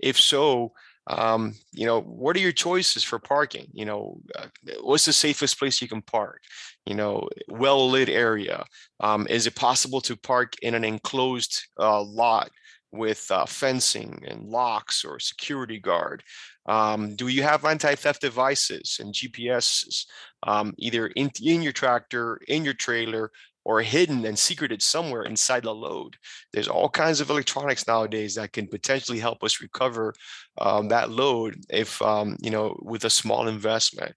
If 0.00 0.18
so, 0.18 0.72
um, 1.06 1.54
you 1.72 1.86
know, 1.86 2.00
what 2.00 2.36
are 2.36 2.40
your 2.40 2.52
choices 2.52 3.04
for 3.04 3.18
parking? 3.18 3.66
You 3.72 3.84
know, 3.84 4.20
uh, 4.36 4.46
what's 4.80 5.04
the 5.04 5.12
safest 5.12 5.58
place 5.58 5.80
you 5.80 5.88
can 5.88 6.02
park? 6.02 6.42
You 6.86 6.94
know, 6.94 7.28
well 7.48 7.88
lit 7.90 8.08
area. 8.08 8.64
Um, 9.00 9.26
is 9.28 9.46
it 9.46 9.54
possible 9.54 10.00
to 10.02 10.16
park 10.16 10.54
in 10.62 10.74
an 10.74 10.84
enclosed 10.84 11.66
uh, 11.78 12.02
lot 12.02 12.50
with 12.90 13.26
uh, 13.30 13.46
fencing 13.46 14.22
and 14.26 14.48
locks 14.48 15.04
or 15.04 15.18
security 15.18 15.78
guard? 15.78 16.22
Um, 16.68 17.16
do 17.16 17.28
you 17.28 17.42
have 17.42 17.64
anti-theft 17.64 18.20
devices 18.20 18.98
and 19.00 19.14
GPSs 19.14 20.04
um, 20.46 20.74
either 20.78 21.08
in, 21.08 21.30
in 21.42 21.62
your 21.62 21.72
tractor, 21.72 22.40
in 22.46 22.64
your 22.64 22.74
trailer, 22.74 23.32
or 23.68 23.82
hidden 23.82 24.24
and 24.24 24.38
secreted 24.38 24.80
somewhere 24.80 25.24
inside 25.24 25.64
the 25.64 25.74
load. 25.74 26.16
There's 26.54 26.68
all 26.68 26.88
kinds 26.88 27.20
of 27.20 27.28
electronics 27.28 27.86
nowadays 27.86 28.34
that 28.36 28.54
can 28.54 28.66
potentially 28.66 29.18
help 29.18 29.44
us 29.44 29.60
recover 29.60 30.14
um, 30.56 30.88
that 30.88 31.10
load 31.10 31.56
if, 31.68 32.00
um, 32.00 32.38
you 32.40 32.50
know, 32.50 32.78
with 32.80 33.04
a 33.04 33.10
small 33.10 33.46
investment. 33.46 34.14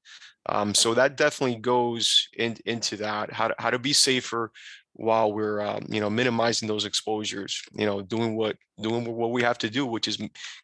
Um, 0.48 0.74
so 0.74 0.94
that 0.94 1.18
definitely 1.18 1.60
goes 1.60 2.30
in, 2.38 2.56
into 2.66 2.96
that, 2.98 3.34
how 3.34 3.50
to, 3.50 3.56
how 3.60 3.70
to 3.70 3.78
be 3.78 3.92
safer 3.92 4.54
while 4.94 5.32
we're, 5.32 5.62
um, 5.62 5.86
you 5.90 6.00
know, 6.00 6.10
minimizing 6.10 6.68
those 6.68 6.86
exposures, 6.86 7.62
you 7.74 7.86
know, 7.86 8.02
doing 8.02 8.36
what, 8.36 8.56
doing 8.82 9.06
what 9.06 9.32
we 9.32 9.42
have 9.42 9.58
to 9.60 9.70
do, 9.70 9.86
which 9.86 10.08
is 10.08 10.18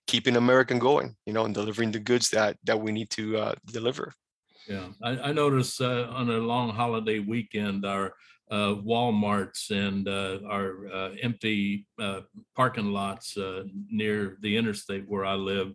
keeping 0.05 0.35
American 0.35 0.79
going, 0.79 1.15
you 1.25 1.33
know, 1.33 1.45
and 1.45 1.53
delivering 1.53 1.91
the 1.91 1.99
goods 1.99 2.29
that, 2.29 2.57
that 2.63 2.79
we 2.79 2.91
need 2.91 3.09
to 3.11 3.37
uh, 3.37 3.53
deliver. 3.65 4.13
Yeah, 4.67 4.87
I, 5.01 5.11
I 5.11 5.31
uh, 5.31 6.07
on 6.09 6.29
a 6.29 6.37
long 6.39 6.69
holiday 6.69 7.19
weekend, 7.19 7.85
our 7.85 8.13
uh, 8.49 8.75
Walmarts 8.75 9.71
and 9.71 10.07
uh, 10.07 10.39
our 10.49 10.87
uh, 10.87 11.09
empty 11.21 11.85
uh, 11.99 12.21
parking 12.55 12.91
lots 12.91 13.37
near 13.89 14.37
the 14.41 14.55
interstate 14.55 15.03
where 15.07 15.25
I 15.25 15.33
live 15.33 15.73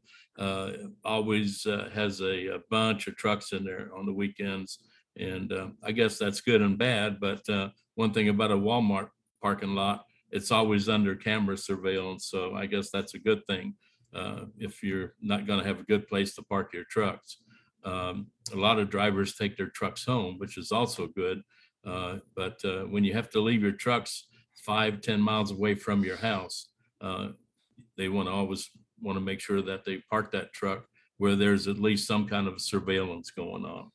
always 1.04 1.64
has 1.92 2.20
a, 2.20 2.54
a 2.54 2.58
bunch 2.70 3.06
of 3.08 3.16
trucks 3.16 3.52
in 3.52 3.64
there 3.64 3.90
on 3.96 4.06
the 4.06 4.12
weekends. 4.12 4.78
And 5.18 5.52
uh, 5.52 5.68
I 5.82 5.92
guess 5.92 6.18
that's 6.18 6.40
good 6.40 6.62
and 6.62 6.78
bad. 6.78 7.20
But 7.20 7.46
uh, 7.48 7.70
one 7.94 8.12
thing 8.12 8.28
about 8.28 8.50
a 8.50 8.56
Walmart 8.56 9.10
parking 9.42 9.74
lot, 9.74 10.04
it's 10.30 10.50
always 10.50 10.88
under 10.88 11.14
camera 11.14 11.56
surveillance. 11.56 12.26
So 12.26 12.54
I 12.54 12.66
guess 12.66 12.90
that's 12.90 13.14
a 13.14 13.18
good 13.18 13.42
thing 13.46 13.74
uh, 14.14 14.46
if 14.58 14.82
you're 14.82 15.14
not 15.20 15.46
going 15.46 15.60
to 15.60 15.66
have 15.66 15.80
a 15.80 15.84
good 15.84 16.08
place 16.08 16.34
to 16.34 16.42
park 16.42 16.72
your 16.72 16.84
trucks. 16.84 17.38
Um, 17.84 18.28
a 18.52 18.56
lot 18.56 18.78
of 18.78 18.90
drivers 18.90 19.34
take 19.34 19.56
their 19.56 19.68
trucks 19.68 20.04
home, 20.04 20.38
which 20.38 20.56
is 20.56 20.72
also 20.72 21.08
good. 21.08 21.42
Uh, 21.84 22.18
but 22.36 22.64
uh, 22.64 22.84
when 22.84 23.04
you 23.04 23.12
have 23.12 23.28
to 23.30 23.40
leave 23.40 23.62
your 23.62 23.72
trucks 23.72 24.28
five, 24.54 25.00
ten 25.00 25.20
miles 25.20 25.50
away 25.50 25.74
from 25.74 26.04
your 26.04 26.16
house, 26.16 26.68
uh, 27.00 27.28
they 27.96 28.08
want 28.08 28.28
to 28.28 28.32
always 28.32 28.70
want 29.00 29.16
to 29.16 29.20
make 29.20 29.40
sure 29.40 29.60
that 29.62 29.84
they 29.84 29.98
park 30.08 30.30
that 30.30 30.52
truck 30.52 30.86
where 31.18 31.34
there's 31.36 31.68
at 31.68 31.78
least 31.78 32.06
some 32.06 32.28
kind 32.28 32.46
of 32.46 32.60
surveillance 32.60 33.30
going 33.30 33.64
on. 33.64 33.90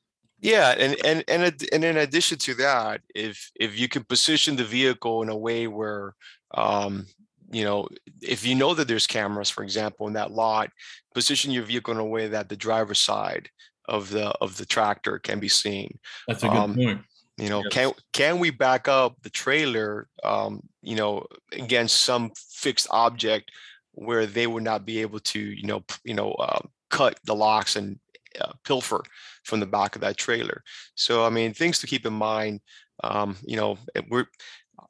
Yeah, 0.48 0.70
and 0.78 0.96
and 1.04 1.24
and 1.28 1.44
and 1.74 1.84
in 1.84 1.98
addition 1.98 2.38
to 2.40 2.54
that, 2.56 3.02
if 3.14 3.52
if 3.56 3.78
you 3.80 3.88
can 3.90 4.04
position 4.06 4.56
the 4.56 4.64
vehicle 4.64 5.22
in 5.24 5.30
a 5.30 5.36
way 5.48 5.68
where, 5.68 6.16
um, 6.54 7.06
you 7.52 7.64
know, 7.66 7.88
if 8.22 8.46
you 8.46 8.56
know 8.56 8.74
that 8.74 8.88
there's 8.88 9.08
cameras, 9.08 9.50
for 9.50 9.64
example, 9.64 10.08
in 10.08 10.14
that 10.14 10.32
lot, 10.32 10.70
position 11.14 11.52
your 11.52 11.64
vehicle 11.64 11.94
in 11.94 12.00
a 12.00 12.06
way 12.16 12.28
that 12.30 12.48
the 12.50 12.56
driver's 12.56 13.00
side 13.00 13.50
of 13.86 14.10
the 14.10 14.28
of 14.40 14.56
the 14.58 14.66
tractor 14.66 15.20
can 15.20 15.40
be 15.40 15.50
seen. 15.50 16.00
That's 16.28 16.44
a 16.44 16.50
good 16.50 16.58
Um, 16.64 16.76
point. 16.76 17.02
You 17.38 17.50
know, 17.50 17.62
Yes. 17.64 17.74
can 17.74 17.92
can 18.14 18.40
we 18.40 18.50
back 18.52 18.88
up 18.88 19.22
the 19.22 19.30
trailer, 19.30 20.08
um, 20.24 20.62
you 20.82 20.96
know, 20.96 21.26
against 21.52 22.04
some 22.04 22.32
fixed 22.36 22.88
object 22.92 23.52
where 23.92 24.26
they 24.26 24.48
would 24.48 24.64
not 24.64 24.86
be 24.86 25.02
able 25.02 25.20
to, 25.20 25.40
you 25.40 25.68
know, 25.68 25.84
you 26.04 26.14
know, 26.14 26.32
uh, 26.34 26.62
cut 26.90 27.20
the 27.26 27.36
locks 27.36 27.76
and 27.76 28.00
uh, 28.40 28.54
pilfer 28.64 29.04
from 29.44 29.60
the 29.60 29.66
back 29.66 29.96
of 29.96 30.02
that 30.02 30.18
trailer. 30.18 30.64
So 30.96 31.26
I 31.26 31.30
mean, 31.30 31.54
things 31.54 31.80
to 31.80 31.88
keep 31.88 32.06
in 32.06 32.14
mind. 32.14 32.62
Um, 33.04 33.38
you 33.46 33.58
know, 33.58 33.78
we're 34.10 34.26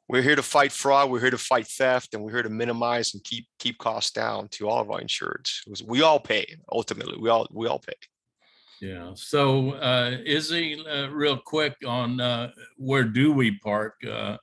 we're 0.08 0.22
here 0.22 0.36
to 0.36 0.42
fight 0.42 0.72
fraud. 0.72 1.10
We're 1.10 1.20
here 1.20 1.30
to 1.30 1.38
fight 1.38 1.66
theft, 1.66 2.14
and 2.14 2.22
we're 2.22 2.32
here 2.32 2.42
to 2.42 2.50
minimize 2.50 3.14
and 3.14 3.22
keep 3.24 3.46
keep 3.58 3.78
costs 3.78 4.12
down 4.12 4.48
to 4.52 4.68
all 4.68 4.80
of 4.80 4.90
our 4.90 5.00
insureds. 5.00 5.60
We 5.86 6.02
all 6.02 6.20
pay 6.20 6.46
ultimately. 6.72 7.18
We 7.20 7.28
all 7.28 7.46
we 7.52 7.66
all 7.66 7.78
pay. 7.78 7.94
Yeah. 8.80 9.10
So, 9.14 9.72
uh, 9.72 10.18
Izzy, 10.24 10.80
uh, 10.86 11.08
real 11.08 11.36
quick 11.36 11.74
on 11.84 12.20
uh, 12.20 12.52
where 12.76 13.04
do 13.04 13.32
we 13.32 13.58
park? 13.58 13.94
Uh, 14.08 14.36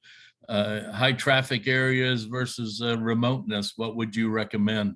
uh, 0.49 0.91
high 0.91 1.13
traffic 1.13 1.67
areas 1.67 2.25
versus 2.25 2.81
uh, 2.81 2.97
remoteness. 2.97 3.73
What 3.77 3.95
would 3.95 4.15
you 4.15 4.29
recommend? 4.29 4.95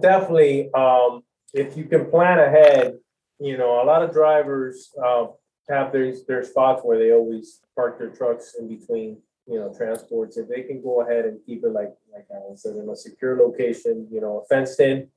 Definitely, 0.00 0.72
um, 0.72 1.22
if 1.56 1.76
you 1.76 1.84
can 1.84 2.10
plan 2.10 2.38
ahead, 2.38 2.98
you 3.40 3.56
know, 3.56 3.82
a 3.82 3.84
lot 3.84 4.02
of 4.02 4.12
drivers 4.12 4.92
uh, 5.02 5.26
have 5.68 5.90
their 5.90 6.12
their 6.28 6.44
spots 6.44 6.82
where 6.84 6.98
they 6.98 7.12
always 7.12 7.60
park 7.74 7.98
their 7.98 8.10
trucks 8.10 8.56
in 8.58 8.68
between, 8.68 9.18
you 9.46 9.58
know, 9.58 9.72
transports. 9.74 10.36
If 10.36 10.48
they 10.48 10.62
can 10.62 10.82
go 10.82 11.00
ahead 11.00 11.24
and 11.24 11.40
keep 11.46 11.64
it 11.64 11.70
like 11.70 11.94
like 12.12 12.26
Alan 12.32 12.56
said, 12.56 12.76
in 12.76 12.88
a 12.88 12.94
secure 12.94 13.36
location, 13.36 14.06
you 14.10 14.20
know, 14.20 14.44
fenced 14.50 14.80
in 14.80 15.08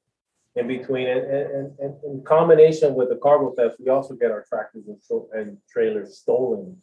in 0.56 0.68
between 0.68 1.08
and, 1.08 1.22
and, 1.30 1.80
and 1.80 1.94
in 2.04 2.24
combination 2.24 2.96
with 2.96 3.10
the 3.10 3.18
cargo 3.18 3.54
theft, 3.56 3.76
we 3.80 3.90
also 3.90 4.16
get 4.16 4.32
our 4.32 4.46
tractors 4.50 4.86
and, 4.88 5.00
and 5.34 5.58
trailers 5.72 6.18
stolen 6.18 6.76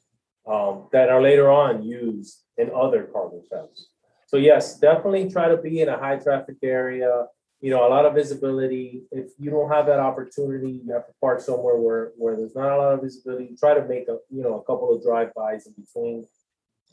um, 0.46 0.86
that 0.92 1.08
are 1.08 1.20
later 1.20 1.50
on 1.50 1.82
used 1.82 2.44
in 2.58 2.70
other 2.74 3.04
cargo 3.04 3.42
thefts. 3.50 3.88
So 4.26 4.36
yes, 4.36 4.78
definitely 4.78 5.30
try 5.30 5.48
to 5.48 5.56
be 5.56 5.80
in 5.80 5.88
a 5.88 5.98
high 5.98 6.16
traffic 6.16 6.56
area. 6.62 7.26
You 7.60 7.70
know, 7.70 7.86
a 7.86 7.90
lot 7.90 8.04
of 8.04 8.14
visibility. 8.14 9.02
If 9.10 9.30
you 9.38 9.50
don't 9.50 9.70
have 9.70 9.86
that 9.86 9.98
opportunity, 9.98 10.82
you 10.84 10.92
have 10.92 11.06
to 11.06 11.12
park 11.20 11.40
somewhere 11.40 11.76
where 11.76 12.12
where 12.16 12.36
there's 12.36 12.54
not 12.54 12.70
a 12.70 12.76
lot 12.76 12.92
of 12.94 13.02
visibility. 13.02 13.56
Try 13.58 13.74
to 13.74 13.84
make 13.86 14.08
a 14.08 14.18
you 14.30 14.42
know 14.42 14.60
a 14.60 14.64
couple 14.64 14.94
of 14.94 15.02
drive-bys 15.02 15.66
in 15.66 15.72
between. 15.72 16.26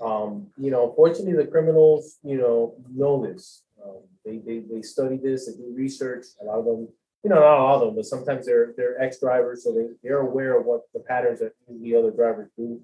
Um, 0.02 0.48
you 0.58 0.72
know, 0.72 0.94
fortunately, 0.96 1.34
the 1.34 1.52
criminals 1.52 2.18
you 2.24 2.38
know 2.38 2.76
know 2.90 3.26
this. 3.26 3.64
Um, 3.84 4.04
they, 4.26 4.38
they 4.38 4.60
they 4.60 4.82
study 4.82 5.18
this. 5.18 5.48
They 5.48 5.58
do 5.58 5.74
research. 5.76 6.26
A 6.42 6.46
lot 6.46 6.60
of 6.60 6.66
them, 6.66 6.88
you 7.24 7.30
know, 7.30 7.36
not 7.36 7.44
all 7.44 7.76
of 7.76 7.82
them, 7.82 7.96
but 7.96 8.06
sometimes 8.06 8.46
they're 8.46 8.74
they're 8.78 9.02
ex-drivers, 9.02 9.64
so 9.64 9.74
they 9.74 9.88
they're 10.02 10.20
aware 10.20 10.58
of 10.58 10.66
what 10.66 10.84
the 10.94 11.02
patterns 11.02 11.40
that 11.40 11.54
the 11.70 11.96
other 11.96 12.12
drivers 12.12 12.50
do 12.58 12.80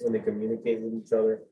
when 0.00 0.12
they 0.12 0.18
communicate 0.18 0.80
with 0.80 0.94
each 0.94 1.12
other. 1.12 1.42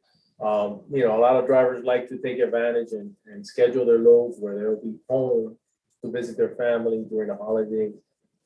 Um, 0.41 0.83
you 0.91 1.05
know, 1.05 1.17
a 1.17 1.21
lot 1.21 1.37
of 1.37 1.47
drivers 1.47 1.85
like 1.85 2.09
to 2.09 2.19
take 2.19 2.39
advantage 2.39 2.93
and, 2.93 3.13
and 3.27 3.47
schedule 3.47 3.87
their 3.87 3.99
loads 3.99 4.37
where 4.39 4.59
they'll 4.59 4.83
be 4.83 4.97
home 5.09 5.57
to 6.03 6.11
visit 6.11 6.37
their 6.37 6.55
family 6.57 7.05
during 7.09 7.29
the 7.29 7.37
holidays. 7.37 7.95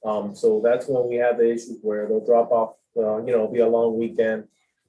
Um, 0.05 0.35
so 0.35 0.61
that's 0.63 0.87
when 0.87 1.09
we 1.09 1.17
have 1.17 1.39
the 1.39 1.51
issues 1.51 1.79
where 1.83 2.07
they'll 2.07 2.25
drop 2.25 2.51
off, 2.53 2.75
uh, 2.97 3.19
you 3.25 3.33
know, 3.33 3.49
be 3.49 3.61
a 3.61 3.67
long 3.67 3.99
weekend, 3.99 4.45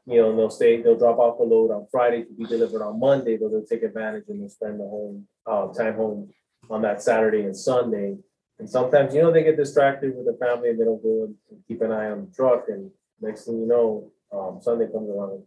you 0.06 0.22
know, 0.22 0.36
they'll 0.36 0.50
stay, 0.50 0.82
they'll 0.82 0.98
drop 0.98 1.20
off 1.20 1.40
a 1.40 1.44
load 1.44 1.72
on 1.72 1.88
Friday 1.92 2.24
to 2.24 2.34
be 2.34 2.46
delivered 2.46 2.84
on 2.84 3.00
Monday, 3.00 3.38
but 3.38 3.52
they'll 3.52 3.66
take 3.66 3.84
advantage 3.84 4.26
and 4.28 4.42
they'll 4.42 4.50
spend 4.50 4.80
the 4.80 4.84
home 4.84 5.28
uh, 5.46 5.68
time 5.68 5.96
home 5.96 6.30
on 6.70 6.82
that 6.82 7.02
Saturday 7.02 7.42
and 7.42 7.56
Sunday. 7.56 8.18
And 8.60 8.70
sometimes, 8.70 9.14
you 9.14 9.22
know, 9.22 9.32
they 9.32 9.44
get 9.44 9.56
distracted 9.58 10.16
with 10.16 10.26
the 10.26 10.38
family 10.44 10.70
and 10.70 10.80
they 10.80 10.84
don't 10.84 11.02
go 11.02 11.30
and 11.52 11.60
keep 11.68 11.82
an 11.82 11.92
eye 11.92 12.10
on 12.12 12.26
the 12.26 12.36
truck. 12.36 12.66
And 12.68 12.92
next 13.22 13.46
thing 13.46 13.60
you 13.60 13.68
know, 13.68 14.12
um, 14.32 14.60
Sunday 14.62 14.92
comes 14.92 15.10
around, 15.10 15.44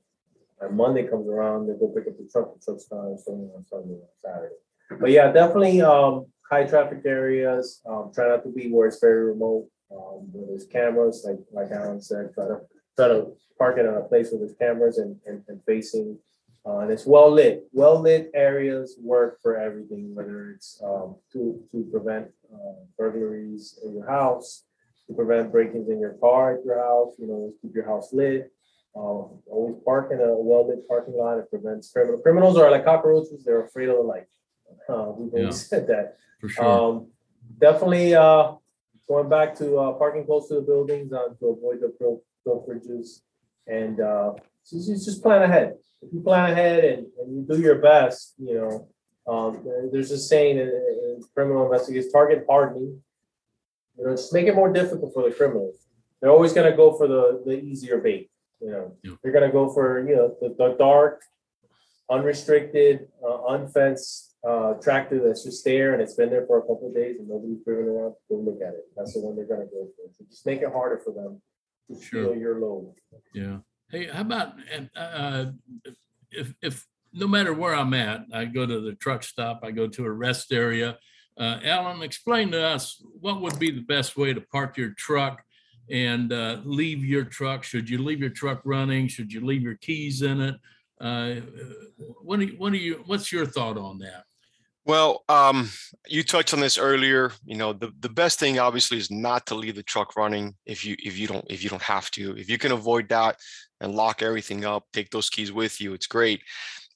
and 0.62 0.76
Monday 0.76 1.06
comes 1.06 1.28
around, 1.28 1.66
they 1.66 1.74
go 1.74 1.88
pick 1.88 2.06
up 2.06 2.16
the 2.16 2.28
truck, 2.30 2.54
the 2.54 2.64
truck's 2.64 2.86
gone, 2.86 3.18
so 3.18 3.32
on 3.32 3.64
Sunday 3.66 3.94
and 3.94 4.16
Saturday. 4.24 4.54
But 5.00 5.10
yeah, 5.10 5.32
definitely, 5.32 5.80
um, 5.82 6.26
high 6.48 6.64
traffic 6.64 7.02
areas, 7.04 7.80
um, 7.86 8.10
try 8.14 8.28
not 8.28 8.44
to 8.44 8.50
be 8.50 8.70
where 8.70 8.88
it's 8.88 9.00
very 9.00 9.24
remote, 9.24 9.68
um, 9.90 10.28
where 10.32 10.46
there's 10.48 10.66
cameras, 10.66 11.26
like, 11.26 11.38
like 11.52 11.72
Alan 11.72 12.00
said, 12.00 12.32
try 12.34 12.46
to, 12.46 12.60
try 12.96 13.08
to 13.08 13.32
park 13.58 13.78
it 13.78 13.86
in 13.86 13.94
a 13.94 14.02
place 14.02 14.30
where 14.30 14.40
there's 14.40 14.56
cameras 14.58 14.98
and, 14.98 15.16
and, 15.26 15.42
and 15.48 15.60
facing, 15.64 16.18
uh, 16.66 16.78
and 16.78 16.92
it's 16.92 17.06
well 17.06 17.30
lit, 17.30 17.64
well 17.72 17.98
lit 18.00 18.30
areas 18.34 18.96
work 19.02 19.38
for 19.42 19.56
everything, 19.56 20.14
whether 20.14 20.50
it's, 20.50 20.80
um, 20.84 21.16
to, 21.32 21.60
to 21.72 21.88
prevent, 21.90 22.28
uh, 22.52 22.84
burglaries 22.98 23.78
in 23.84 23.94
your 23.94 24.08
house, 24.08 24.64
to 25.06 25.14
prevent 25.14 25.50
break-ins 25.50 25.88
in 25.88 25.98
your 25.98 26.14
car 26.14 26.54
at 26.54 26.64
your 26.64 26.78
house, 26.78 27.14
you 27.18 27.26
know, 27.26 27.52
keep 27.62 27.74
your 27.74 27.86
house 27.86 28.12
lit, 28.12 28.52
um, 28.94 29.40
always 29.46 29.76
park 29.84 30.10
in 30.12 30.20
a 30.20 30.34
well-lit 30.34 30.86
parking 30.86 31.14
lot. 31.14 31.38
It 31.38 31.48
prevents 31.50 31.90
criminal. 31.92 32.18
Criminals 32.18 32.58
are 32.58 32.70
like 32.70 32.84
cockroaches. 32.84 33.44
They're 33.44 33.64
afraid 33.64 33.88
of 33.88 33.96
the 33.96 34.02
light. 34.02 34.26
Uh, 34.88 35.12
we've 35.16 35.32
always 35.32 35.60
Yeah. 35.62 35.68
said 35.70 35.86
that. 35.88 36.16
For 36.40 36.48
sure. 36.48 36.64
Um, 36.64 37.06
definitely, 37.58 38.14
uh, 38.14 38.54
going 39.08 39.28
back 39.28 39.54
to, 39.56 39.78
uh, 39.78 39.92
parking 39.92 40.24
close 40.24 40.48
to 40.48 40.56
the 40.56 40.62
buildings, 40.62 41.12
uh, 41.12 41.28
to 41.38 41.46
avoid 41.48 41.80
the 41.80 41.92
pilferages. 42.46 43.22
And, 43.66 44.00
uh, 44.00 44.34
just, 44.68 44.88
just 45.04 45.22
plan 45.22 45.42
ahead. 45.42 45.76
If 46.02 46.12
you 46.12 46.20
plan 46.20 46.50
ahead 46.50 46.84
and, 46.84 47.06
and 47.18 47.34
you 47.34 47.42
do 47.48 47.60
your 47.60 47.76
best, 47.76 48.34
you 48.38 48.54
know, 48.54 48.88
um, 49.26 49.64
there's 49.92 50.10
a 50.10 50.18
saying 50.18 50.58
in, 50.58 50.66
in 50.68 51.20
criminal 51.34 51.64
investigators, 51.64 52.10
target 52.10 52.44
hardening. 52.48 53.02
You 53.96 54.06
know, 54.06 54.10
just 54.16 54.32
make 54.32 54.46
it 54.48 54.54
more 54.56 54.72
difficult 54.72 55.14
for 55.14 55.22
the 55.22 55.34
criminals. 55.34 55.86
They're 56.20 56.30
always 56.30 56.52
gonna 56.52 56.76
go 56.76 56.92
for 56.96 57.06
the, 57.06 57.42
the 57.46 57.60
easier 57.62 57.98
bait, 57.98 58.31
you 58.62 58.70
know. 58.70 58.96
Yeah. 59.02 59.12
They're 59.22 59.32
gonna 59.32 59.52
go 59.52 59.72
for, 59.72 60.06
you 60.08 60.16
know, 60.16 60.36
the, 60.40 60.54
the 60.56 60.76
dark, 60.78 61.22
unrestricted, 62.10 63.08
uh, 63.26 63.44
unfenced, 63.48 64.34
uh, 64.46 64.74
tractor 64.74 65.22
that's 65.24 65.44
just 65.44 65.64
there 65.64 65.92
and 65.92 66.02
it's 66.02 66.14
been 66.14 66.28
there 66.30 66.44
for 66.46 66.58
a 66.58 66.62
couple 66.62 66.88
of 66.88 66.94
days 66.94 67.16
and 67.18 67.28
nobody's 67.28 67.62
driven 67.64 67.86
around 67.86 68.10
to 68.10 68.16
go 68.28 68.36
look 68.36 68.60
at 68.60 68.74
it. 68.74 68.84
That's 68.96 69.14
the 69.14 69.20
one 69.20 69.36
they're 69.36 69.46
gonna 69.46 69.66
go 69.66 69.88
for. 69.96 70.10
So 70.16 70.24
just 70.28 70.44
make 70.46 70.62
it 70.62 70.72
harder 70.72 71.00
for 71.04 71.12
them 71.12 71.40
to 71.88 72.02
Sure. 72.02 72.24
steal 72.24 72.36
your 72.36 72.58
load. 72.58 72.94
Yeah. 73.34 73.58
Hey, 73.90 74.06
how 74.06 74.22
about, 74.22 74.54
uh, 74.96 75.46
if, 76.30 76.54
if, 76.62 76.86
no 77.12 77.28
matter 77.28 77.52
where 77.52 77.74
I'm 77.74 77.92
at, 77.94 78.24
I 78.32 78.46
go 78.46 78.64
to 78.64 78.80
the 78.80 78.94
truck 78.94 79.22
stop, 79.22 79.60
I 79.62 79.70
go 79.70 79.86
to 79.86 80.04
a 80.06 80.10
rest 80.10 80.50
area. 80.50 80.98
Uh, 81.36 81.60
Alan, 81.62 82.02
explain 82.02 82.50
to 82.52 82.62
us, 82.62 83.02
what 83.20 83.40
would 83.42 83.58
be 83.58 83.70
the 83.70 83.82
best 83.82 84.16
way 84.16 84.32
to 84.32 84.40
park 84.40 84.76
your 84.76 84.90
truck 84.90 85.42
and, 85.92 86.32
uh, 86.32 86.58
leave 86.64 87.04
your 87.04 87.24
truck? 87.24 87.62
Should 87.62 87.88
you 87.88 87.98
leave 87.98 88.18
your 88.20 88.30
truck 88.30 88.62
running? 88.64 89.06
Should 89.06 89.32
you 89.32 89.44
leave 89.44 89.62
your 89.62 89.76
keys 89.76 90.22
in 90.22 90.40
it? 90.40 90.56
Uh, 91.00 91.34
what 92.22 92.40
do 92.40 92.46
you, 92.46 92.56
what 92.58 92.72
do 92.72 92.78
you, 92.78 93.02
what's 93.06 93.30
your 93.30 93.46
thought 93.46 93.78
on 93.78 93.98
that? 93.98 94.24
Well, 94.84 95.22
um, 95.28 95.70
you 96.08 96.24
touched 96.24 96.54
on 96.54 96.60
this 96.60 96.76
earlier. 96.76 97.32
You 97.44 97.56
know, 97.56 97.72
the, 97.72 97.92
the 98.00 98.08
best 98.08 98.40
thing 98.40 98.58
obviously 98.58 98.98
is 98.98 99.10
not 99.10 99.46
to 99.46 99.54
leave 99.54 99.76
the 99.76 99.82
truck 99.84 100.16
running 100.16 100.56
if 100.66 100.84
you 100.84 100.96
if 100.98 101.16
you 101.16 101.28
don't 101.28 101.46
if 101.48 101.62
you 101.62 101.70
don't 101.70 101.82
have 101.82 102.10
to. 102.12 102.36
If 102.36 102.50
you 102.50 102.58
can 102.58 102.72
avoid 102.72 103.08
that 103.10 103.38
and 103.80 103.94
lock 103.94 104.22
everything 104.22 104.64
up, 104.64 104.84
take 104.92 105.10
those 105.10 105.30
keys 105.30 105.52
with 105.52 105.80
you. 105.80 105.94
It's 105.94 106.08
great. 106.08 106.42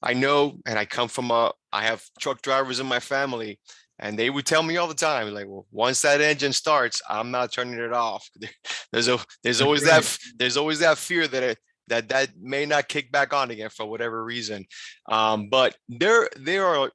I 0.03 0.13
know, 0.13 0.59
and 0.65 0.77
I 0.77 0.83
come 0.83 1.07
from 1.07 1.31
a 1.31 1.53
I 1.71 1.83
have 1.83 2.03
truck 2.19 2.41
drivers 2.41 2.81
in 2.81 2.87
my 2.87 2.99
family, 2.99 3.57
and 3.99 4.17
they 4.17 4.29
would 4.29 4.45
tell 4.45 4.63
me 4.63 4.77
all 4.77 4.87
the 4.87 4.93
time, 4.93 5.33
like, 5.33 5.47
well, 5.47 5.65
once 5.71 6.01
that 6.01 6.21
engine 6.21 6.53
starts, 6.53 7.01
I'm 7.09 7.31
not 7.31 7.51
turning 7.51 7.79
it 7.79 7.93
off. 7.93 8.27
There's 8.91 9.07
a 9.07 9.19
there's 9.43 9.61
always 9.61 9.83
that 9.83 10.17
there's 10.37 10.55
always 10.57 10.79
that 10.79 10.97
fear 10.97 11.27
that 11.27 11.43
it 11.43 11.57
that 11.87 12.09
that 12.09 12.29
may 12.39 12.65
not 12.65 12.87
kick 12.87 13.11
back 13.11 13.33
on 13.33 13.51
again 13.51 13.69
for 13.69 13.85
whatever 13.85 14.23
reason. 14.23 14.65
Um, 15.09 15.49
but 15.49 15.75
there 15.89 16.29
there 16.37 16.65
are 16.65 16.91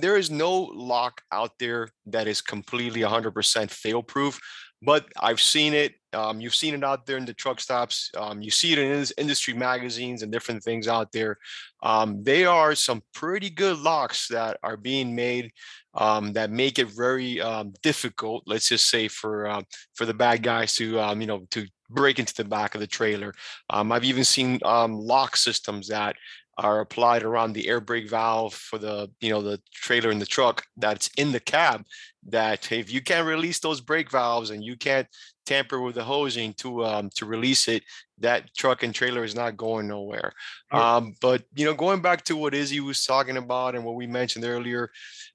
there 0.00 0.16
is 0.16 0.30
no 0.30 0.70
lock 0.74 1.22
out 1.30 1.52
there 1.58 1.88
that 2.06 2.26
is 2.26 2.40
completely 2.40 3.00
100% 3.00 3.70
fail 3.70 4.02
proof 4.02 4.40
but 4.82 5.06
i've 5.20 5.40
seen 5.40 5.72
it 5.74 5.94
um, 6.14 6.40
you've 6.40 6.54
seen 6.54 6.74
it 6.74 6.84
out 6.84 7.06
there 7.06 7.16
in 7.16 7.24
the 7.24 7.32
truck 7.32 7.60
stops 7.60 8.10
um, 8.18 8.42
you 8.42 8.50
see 8.50 8.72
it 8.72 8.78
in 8.78 9.06
industry 9.16 9.54
magazines 9.54 10.22
and 10.22 10.30
different 10.30 10.62
things 10.62 10.88
out 10.88 11.10
there. 11.12 11.38
Um, 11.82 12.22
they 12.22 12.44
are 12.44 12.74
some 12.74 13.02
pretty 13.14 13.50
good 13.50 13.78
locks 13.78 14.28
that 14.28 14.58
are 14.62 14.76
being 14.76 15.14
made 15.14 15.50
um, 15.94 16.32
that 16.34 16.50
make 16.50 16.78
it 16.78 16.88
very 16.88 17.40
um, 17.40 17.72
difficult 17.82 18.42
let's 18.46 18.68
just 18.68 18.88
say 18.88 19.08
for 19.08 19.46
uh, 19.46 19.62
for 19.94 20.04
the 20.06 20.14
bad 20.14 20.42
guys 20.42 20.74
to 20.74 20.84
you 21.18 21.26
know 21.26 21.46
to 21.50 21.66
break 21.90 22.18
into 22.18 22.34
the 22.34 22.44
back 22.44 22.74
of 22.74 22.80
the 22.80 22.86
trailer. 22.86 23.34
I've 23.68 24.04
even 24.04 24.24
seen 24.24 24.60
lock 24.62 25.36
systems 25.36 25.88
that 25.88 26.16
are 26.58 26.80
applied 26.80 27.22
around 27.22 27.52
the 27.52 27.68
air 27.68 27.80
brake 27.80 28.08
valve 28.08 28.52
for 28.54 28.78
the 28.78 29.10
you 29.20 29.30
know 29.30 29.40
the 29.42 29.60
trailer 29.72 30.10
in 30.10 30.18
the 30.18 30.26
truck 30.26 30.64
that's 30.76 31.08
in 31.16 31.32
the 31.32 31.40
cab 31.40 31.82
that 32.28 32.70
if 32.70 32.92
you 32.92 33.00
can't 33.00 33.26
release 33.26 33.58
those 33.60 33.80
brake 33.80 34.10
valves 34.10 34.50
and 34.50 34.62
you 34.62 34.76
can't 34.76 35.06
tamper 35.46 35.80
with 35.80 35.94
the 35.94 36.04
hosing 36.04 36.52
to 36.54 36.84
um 36.84 37.10
to 37.14 37.26
release 37.26 37.68
it 37.68 37.82
that 38.18 38.54
truck 38.54 38.82
and 38.82 38.94
trailer 38.94 39.24
is 39.24 39.34
not 39.34 39.56
going 39.56 39.88
nowhere 39.88 40.32
Right. 40.72 40.96
um 40.96 41.14
but 41.20 41.42
you 41.54 41.64
know 41.64 41.74
going 41.74 42.00
back 42.02 42.22
to 42.24 42.36
what 42.36 42.54
izzy 42.54 42.80
was 42.80 43.04
talking 43.04 43.38
about 43.38 43.74
and 43.74 43.84
what 43.84 43.94
we 43.96 44.06
mentioned 44.06 44.44
earlier 44.44 44.90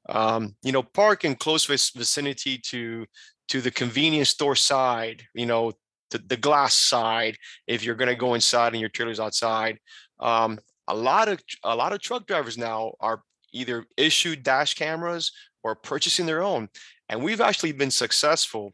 um 0.09 0.55
you 0.63 0.72
know 0.72 0.84
park 0.84 1.26
in 1.26 1.36
close 1.36 1.65
vicinity 1.65 2.57
to 2.70 3.05
to 3.49 3.59
the 3.59 3.72
convenience 3.72 4.30
store 4.30 4.55
side 4.55 5.24
you 5.34 5.45
know 5.45 5.74
the, 6.11 6.20
the 6.20 6.38
glass 6.38 6.74
side 6.74 7.36
if 7.68 7.84
you're 7.84 7.95
going 7.95 8.07
to 8.07 8.15
go 8.15 8.34
inside 8.34 8.72
and 8.74 8.80
your 8.80 8.89
trailer's 8.89 9.20
outside 9.20 9.78
um 10.22 10.57
a 10.88 10.95
lot 10.95 11.27
of 11.27 11.39
a 11.63 11.75
lot 11.75 11.93
of 11.93 12.01
truck 12.01 12.27
drivers 12.27 12.57
now 12.57 12.93
are 12.99 13.21
either 13.53 13.85
issued 13.95 14.43
dash 14.43 14.73
cameras 14.73 15.31
or 15.63 15.75
purchasing 15.75 16.25
their 16.25 16.41
own 16.41 16.67
and 17.09 17.23
we've 17.23 17.41
actually 17.41 17.71
been 17.71 17.91
successful 17.91 18.73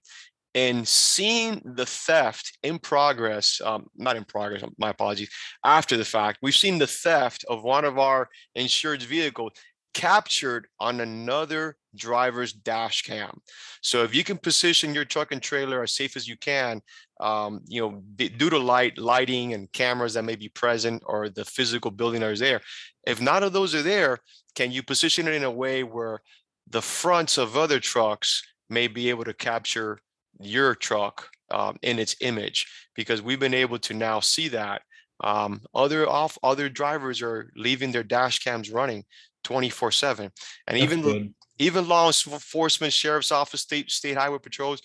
in 0.54 0.86
seeing 0.86 1.62
the 1.66 1.86
theft 1.86 2.58
in 2.62 2.78
progress, 2.78 3.60
um, 3.66 3.88
not 3.96 4.16
in 4.16 4.24
progress, 4.24 4.64
my 4.78 4.90
apologies, 4.90 5.30
after 5.66 5.98
the 5.98 6.06
fact, 6.06 6.40
we've 6.42 6.54
seen 6.54 6.78
the 6.78 6.88
theft 6.88 7.44
of 7.50 7.64
one 7.64 7.86
of 7.86 7.98
our 7.98 8.30
insured 8.56 9.02
vehicles 9.02 9.54
captured 9.94 10.68
on 10.80 11.02
another 11.02 11.76
driver's 11.96 12.54
dash 12.54 13.04
cam. 13.04 13.40
So 13.82 14.04
if 14.04 14.14
you 14.14 14.24
can 14.24 14.38
position 14.38 14.94
your 14.94 15.06
truck 15.06 15.32
and 15.32 15.42
trailer 15.42 15.84
as 15.84 15.94
safe 15.94 16.16
as 16.16 16.28
you 16.28 16.38
can, 16.38 16.82
um, 17.24 17.62
you 17.68 17.82
know, 17.82 18.04
due 18.16 18.50
to 18.50 18.58
light, 18.60 18.98
lighting 18.98 19.54
and 19.54 19.72
cameras 19.72 20.14
that 20.14 20.26
may 20.26 20.36
be 20.36 20.50
present 20.50 21.02
or 21.06 21.30
the 21.30 21.46
physical 21.46 21.90
building 21.90 22.20
that 22.22 22.32
is 22.32 22.40
there, 22.40 22.62
if 23.08 23.22
none 23.22 23.44
of 23.44 23.54
those 23.54 23.74
are 23.74 23.82
there, 23.82 24.20
can 24.56 24.72
you 24.72 24.84
position 24.84 25.28
it 25.28 25.34
in 25.34 25.44
a 25.44 25.52
way 25.52 25.84
where 25.84 26.22
the 26.70 26.82
fronts 26.82 27.38
of 27.38 27.56
other 27.56 27.80
trucks 27.80 28.44
may 28.70 28.88
be 28.88 29.10
able 29.10 29.24
to 29.24 29.34
capture 29.34 30.00
your 30.40 30.76
truck 30.76 31.30
um, 31.50 31.78
in 31.82 31.98
its 31.98 32.16
image? 32.20 32.68
Because 32.94 33.22
we've 33.22 33.40
been 33.40 33.54
able 33.54 33.80
to 33.80 33.94
now 33.94 34.20
see 34.20 34.50
that 34.50 34.82
um, 35.24 35.62
other 35.74 36.08
off 36.10 36.38
other 36.44 36.68
drivers 36.68 37.22
are 37.22 37.52
leaving 37.56 37.92
their 37.92 38.04
dash 38.04 38.40
cams 38.40 38.70
running 38.70 39.04
24 39.46 39.92
7 39.92 40.26
and 40.26 40.32
That's 40.68 40.84
even 40.84 41.02
good. 41.02 41.34
even 41.60 41.88
law 41.88 42.08
enforcement 42.08 42.92
sheriff's 42.92 43.32
office 43.32 43.62
state 43.62 43.92
state 43.92 44.18
highway 44.18 44.40
patrols 44.40 44.82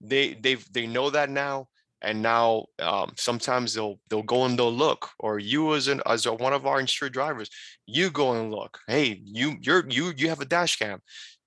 they 0.00 0.34
they 0.34 0.56
they 0.72 0.86
know 0.86 1.10
that 1.10 1.30
now 1.30 1.68
and 2.02 2.22
now 2.22 2.66
um, 2.80 3.12
sometimes 3.16 3.74
they'll 3.74 3.98
they'll 4.08 4.22
go 4.22 4.44
and 4.44 4.58
they'll 4.58 4.72
look 4.72 5.10
or 5.18 5.38
you 5.38 5.74
as 5.74 5.88
an 5.88 6.00
as 6.06 6.26
a, 6.26 6.32
one 6.32 6.52
of 6.52 6.66
our 6.66 6.80
insured 6.80 7.12
drivers 7.12 7.50
you 7.86 8.10
go 8.10 8.32
and 8.32 8.50
look 8.50 8.78
hey 8.86 9.20
you 9.24 9.56
you're 9.60 9.84
you 9.88 10.12
you 10.16 10.28
have 10.28 10.40
a 10.40 10.44
dash 10.44 10.76
cam. 10.76 11.00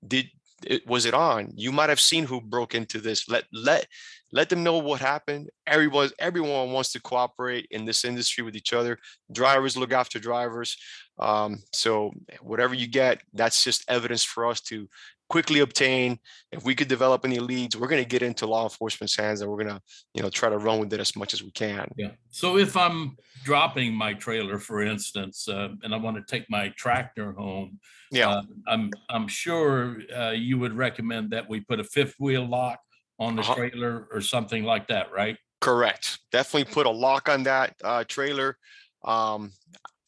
Did 0.05 0.27
it 0.65 0.87
was 0.87 1.05
it 1.05 1.13
on? 1.13 1.51
You 1.55 1.71
might 1.71 1.89
have 1.89 1.99
seen 1.99 2.25
who 2.25 2.39
broke 2.39 2.75
into 2.75 2.99
this. 2.99 3.27
Let 3.27 3.45
let 3.51 3.87
let 4.31 4.49
them 4.49 4.63
know 4.63 4.77
what 4.77 4.99
happened. 4.99 5.49
Everyone 5.67 6.09
everyone 6.19 6.71
wants 6.71 6.91
to 6.93 7.01
cooperate 7.01 7.67
in 7.71 7.85
this 7.85 8.05
industry 8.05 8.43
with 8.43 8.55
each 8.55 8.73
other. 8.73 8.97
Drivers 9.31 9.77
look 9.77 9.91
after 9.91 10.19
drivers 10.19 10.77
um, 11.19 11.63
so 11.71 12.11
whatever 12.41 12.73
you 12.73 12.87
get 12.87 13.21
that's 13.33 13.63
just 13.63 13.89
evidence 13.89 14.23
for 14.23 14.47
us 14.47 14.61
to 14.61 14.87
quickly 15.29 15.61
obtain 15.61 16.19
if 16.51 16.63
we 16.63 16.75
could 16.75 16.87
develop 16.87 17.25
any 17.25 17.39
leads 17.39 17.75
we're 17.75 17.87
going 17.87 18.03
to 18.03 18.07
get 18.07 18.21
into 18.21 18.45
law 18.45 18.63
enforcement's 18.63 19.15
hands 19.15 19.41
and 19.41 19.49
we're 19.49 19.63
going 19.63 19.75
to 19.75 19.81
you 20.13 20.21
know 20.21 20.29
try 20.29 20.49
to 20.49 20.57
run 20.57 20.79
with 20.79 20.93
it 20.93 20.99
as 20.99 21.15
much 21.15 21.33
as 21.33 21.41
we 21.43 21.51
can 21.51 21.87
Yeah. 21.97 22.11
So 22.29 22.57
if 22.57 22.75
I'm 22.75 23.17
dropping 23.43 23.93
my 23.93 24.13
trailer, 24.13 24.57
for 24.59 24.81
instance, 24.81 25.47
uh, 25.47 25.69
and 25.83 25.93
I 25.93 25.97
want 25.97 26.17
to 26.17 26.23
take 26.23 26.49
my 26.49 26.69
tractor 26.75 27.33
home, 27.33 27.79
yeah 28.11 28.29
uh, 28.29 28.41
I'm, 28.67 28.91
I'm 29.09 29.27
sure 29.27 29.97
uh, 30.15 30.31
you 30.31 30.57
would 30.59 30.73
recommend 30.73 31.31
that 31.31 31.47
we 31.49 31.59
put 31.61 31.79
a 31.79 31.83
fifth 31.83 32.15
wheel 32.19 32.45
lock 32.47 32.79
on 33.19 33.35
the 33.35 33.41
Uh-huh. 33.41 33.55
trailer 33.55 34.07
or 34.11 34.21
something 34.21 34.63
like 34.63 34.87
that, 34.87 35.11
right? 35.11 35.37
Correct. 35.61 36.19
Definitely 36.31 36.73
put 36.73 36.85
a 36.85 36.89
lock 36.89 37.29
on 37.29 37.43
that 37.43 37.75
uh, 37.83 38.03
trailer. 38.07 38.57
Um, 39.05 39.51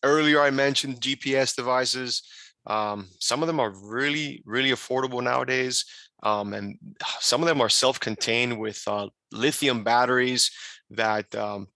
earlier, 0.03 0.41
I 0.41 0.49
mentioned 0.51 1.01
GPS 1.01 1.55
devices. 1.55 2.23
Um, 2.67 3.07
some 3.19 3.41
of 3.41 3.47
them 3.47 3.59
are 3.59 3.71
really, 3.71 4.41
really 4.45 4.71
affordable 4.71 5.23
nowadays. 5.23 5.85
Um, 6.23 6.53
and 6.53 6.77
some 7.19 7.41
of 7.41 7.47
them 7.47 7.61
are 7.61 7.69
self-contained 7.69 8.59
with 8.59 8.81
uh, 8.87 9.09
lithium 9.31 9.83
batteries 9.83 10.51
that 10.91 11.33
um, 11.35 11.67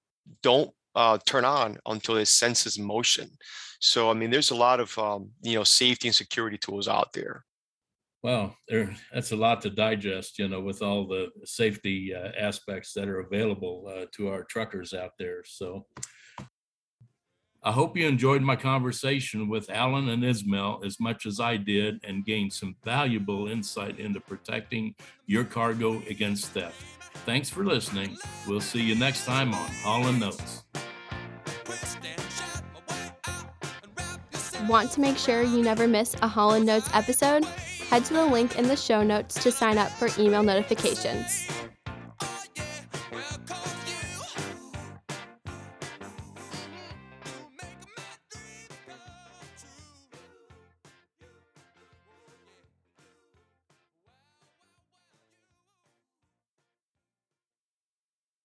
don't 0.44 0.72
uh, 0.96 1.18
turn 1.26 1.46
on 1.46 1.78
until 1.86 2.18
it 2.18 2.28
senses 2.28 2.80
motion. 2.80 3.30
So, 3.80 4.10
I 4.10 4.14
mean, 4.14 4.30
there's 4.30 4.52
a 4.52 4.56
lot 4.56 4.80
of 4.80 4.98
um, 4.98 5.30
you 5.42 5.56
know 5.56 5.64
safety 5.64 6.08
and 6.08 6.16
security 6.16 6.58
tools 6.58 6.88
out 6.88 7.14
there. 7.14 7.46
Well, 8.22 8.58
there, 8.68 8.94
that's 9.14 9.32
a 9.32 9.38
lot 9.38 9.62
to 9.62 9.70
digest, 9.70 10.40
you 10.40 10.50
know, 10.50 10.60
with 10.60 10.82
all 10.82 11.08
the 11.08 11.30
safety 11.46 12.14
uh, 12.14 12.32
aspects 12.38 12.92
that 12.94 13.08
are 13.08 13.22
available 13.22 13.90
uh, 13.90 14.06
to 14.18 14.28
our 14.28 14.44
truckers 14.44 14.94
out 14.94 15.12
there. 15.18 15.42
So 15.46 15.86
I 17.62 17.74
hope 17.74 17.98
you 17.98 18.08
enjoyed 18.08 18.42
my 18.42 18.56
conversation 18.56 19.50
with 19.50 19.70
Alan 19.70 20.08
and 20.08 20.24
Ismael 20.24 20.82
as 20.86 20.98
much 20.98 21.26
as 21.26 21.42
I 21.42 21.58
did 21.58 22.00
and 22.06 22.26
gained 22.26 22.54
some 22.54 22.78
valuable 22.86 23.50
insight 23.50 24.00
into 24.00 24.22
protecting 24.22 24.96
your 25.26 25.44
cargo 25.44 26.02
against 26.10 26.48
theft. 26.48 26.82
Thanks 27.26 27.50
for 27.50 27.66
listening. 27.66 28.18
We'll 28.48 28.62
see 28.62 28.82
you 28.82 28.96
next 28.96 29.26
time 29.26 29.54
on 29.54 29.70
Holland 29.84 30.22
Notes. 30.22 30.64
Want 34.70 34.92
to 34.92 35.02
make 35.02 35.18
sure 35.18 35.42
you 35.42 35.62
never 35.62 35.86
miss 35.86 36.16
a 36.22 36.28
Holland 36.30 36.66
Notes 36.66 36.90
episode? 36.94 37.44
Head 37.90 38.06
to 38.06 38.14
the 38.14 38.26
link 38.26 38.58
in 38.58 38.70
the 38.70 38.78
show 38.78 39.04
notes 39.04 39.42
to 39.44 39.52
sign 39.52 39.78
up 39.78 39.92
for 39.92 40.08
email 40.18 40.44
notifications. 40.44 41.50